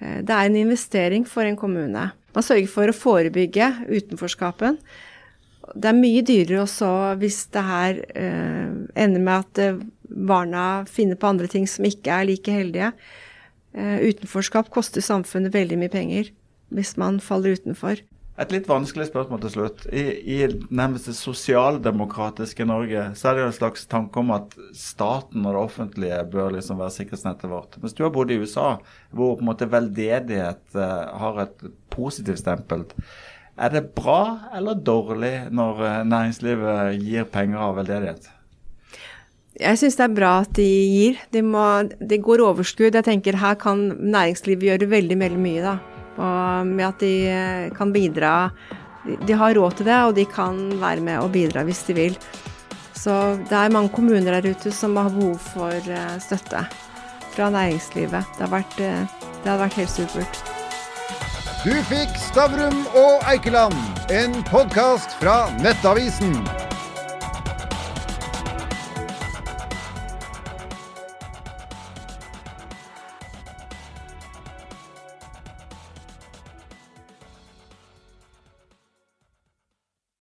Eh, 0.00 0.20
det 0.26 0.34
er 0.34 0.48
en 0.48 0.60
investering 0.60 1.26
for 1.28 1.46
en 1.46 1.58
kommune. 1.58 2.10
Man 2.34 2.46
sørger 2.46 2.70
for 2.70 2.90
å 2.90 2.96
forebygge 2.96 3.70
utenforskapen. 3.88 4.80
Det 5.74 5.88
er 5.88 5.96
mye 5.96 6.24
dyrere 6.26 6.64
også 6.66 6.88
hvis 7.16 7.46
det 7.54 7.62
her 7.64 8.00
ender 8.12 9.22
med 9.22 9.46
at 9.46 9.78
barna 10.04 10.64
finner 10.84 11.16
på 11.16 11.30
andre 11.30 11.48
ting 11.48 11.64
som 11.70 11.86
ikke 11.88 12.12
er 12.12 12.26
like 12.28 12.52
heldige. 12.52 12.90
utenforskap 13.72 14.68
koster 14.74 15.00
samfunnet 15.00 15.54
veldig 15.54 15.78
mye 15.80 15.94
penger 15.94 16.28
hvis 16.74 16.98
man 17.00 17.16
faller 17.22 17.56
utenfor. 17.56 18.02
Et 18.34 18.50
litt 18.50 18.66
vanskelig 18.66 19.06
spørsmål 19.12 19.44
til 19.44 19.52
slutt. 19.52 19.84
I, 19.94 20.02
i 20.34 20.38
nærmest 20.74 21.06
det 21.06 21.14
sosialdemokratiske 21.14 22.66
Norge 22.66 23.04
så 23.14 23.30
er 23.30 23.36
det 23.36 23.44
jo 23.44 23.50
en 23.52 23.56
slags 23.60 23.86
tanke 23.86 24.18
om 24.18 24.32
at 24.34 24.56
staten 24.74 25.46
og 25.46 25.54
det 25.54 25.60
offentlige 25.60 26.18
bør 26.32 26.56
liksom 26.56 26.80
være 26.82 26.96
sikkerhetsnettet 26.96 27.52
vårt. 27.52 27.78
Mens 27.78 27.94
du 27.94 28.02
har 28.02 28.10
bodd 28.16 28.34
i 28.34 28.40
USA, 28.42 28.72
hvor 29.14 29.36
på 29.38 29.46
en 29.46 29.50
måte 29.52 29.70
veldedighet 29.70 30.64
uh, 30.74 31.14
har 31.22 31.40
et 31.44 31.64
positivt 31.94 32.42
stempel. 32.42 32.82
Er 33.54 33.70
det 33.70 33.86
bra 33.94 34.50
eller 34.58 34.82
dårlig 34.82 35.34
når 35.54 35.86
uh, 35.86 36.02
næringslivet 36.02 36.98
gir 37.06 37.30
penger 37.30 37.62
av 37.68 37.78
veldedighet? 37.78 38.30
Jeg 39.62 39.78
syns 39.78 39.94
det 39.94 40.08
er 40.08 40.18
bra 40.18 40.36
at 40.42 40.56
de 40.58 40.66
gir. 40.66 41.22
Det 41.30 41.46
de 42.10 42.18
går 42.18 42.42
overskudd. 42.42 42.98
Jeg 42.98 43.06
tenker 43.06 43.38
her 43.38 43.54
kan 43.54 43.92
næringslivet 44.02 44.72
gjøre 44.72 44.94
veldig, 44.98 45.22
veldig 45.22 45.44
mye, 45.46 45.62
da. 45.62 45.93
Og 46.14 46.66
med 46.68 46.86
at 46.86 47.02
de 47.02 47.14
eh, 47.26 47.70
kan 47.74 47.92
bidra 47.94 48.50
De 49.26 49.34
har 49.36 49.54
råd 49.54 49.78
til 49.78 49.88
det, 49.90 50.00
og 50.00 50.14
de 50.16 50.24
kan 50.24 50.56
være 50.80 51.04
med 51.04 51.20
og 51.20 51.32
bidra 51.34 51.64
hvis 51.66 51.82
de 51.90 51.96
vil. 51.98 52.18
Så 52.96 53.36
det 53.50 53.58
er 53.58 53.72
mange 53.74 53.92
kommuner 53.92 54.38
der 54.38 54.54
ute 54.54 54.72
som 54.72 54.96
har 54.96 55.10
behov 55.12 55.36
for 55.52 55.74
eh, 55.74 56.16
støtte 56.24 56.64
fra 57.34 57.50
næringslivet. 57.52 58.24
Det 58.38 58.46
har 58.46 58.52
vært, 58.54 58.80
eh, 58.80 59.06
det 59.42 59.50
har 59.50 59.60
vært 59.60 59.80
helt 59.82 59.92
supert. 59.92 60.42
Du 61.64 61.72
fikk 61.88 62.12
Stavrum 62.20 62.84
og 62.96 63.24
Eikeland, 63.28 63.76
en 64.12 64.40
podkast 64.48 65.16
fra 65.20 65.48
Nettavisen. 65.60 66.63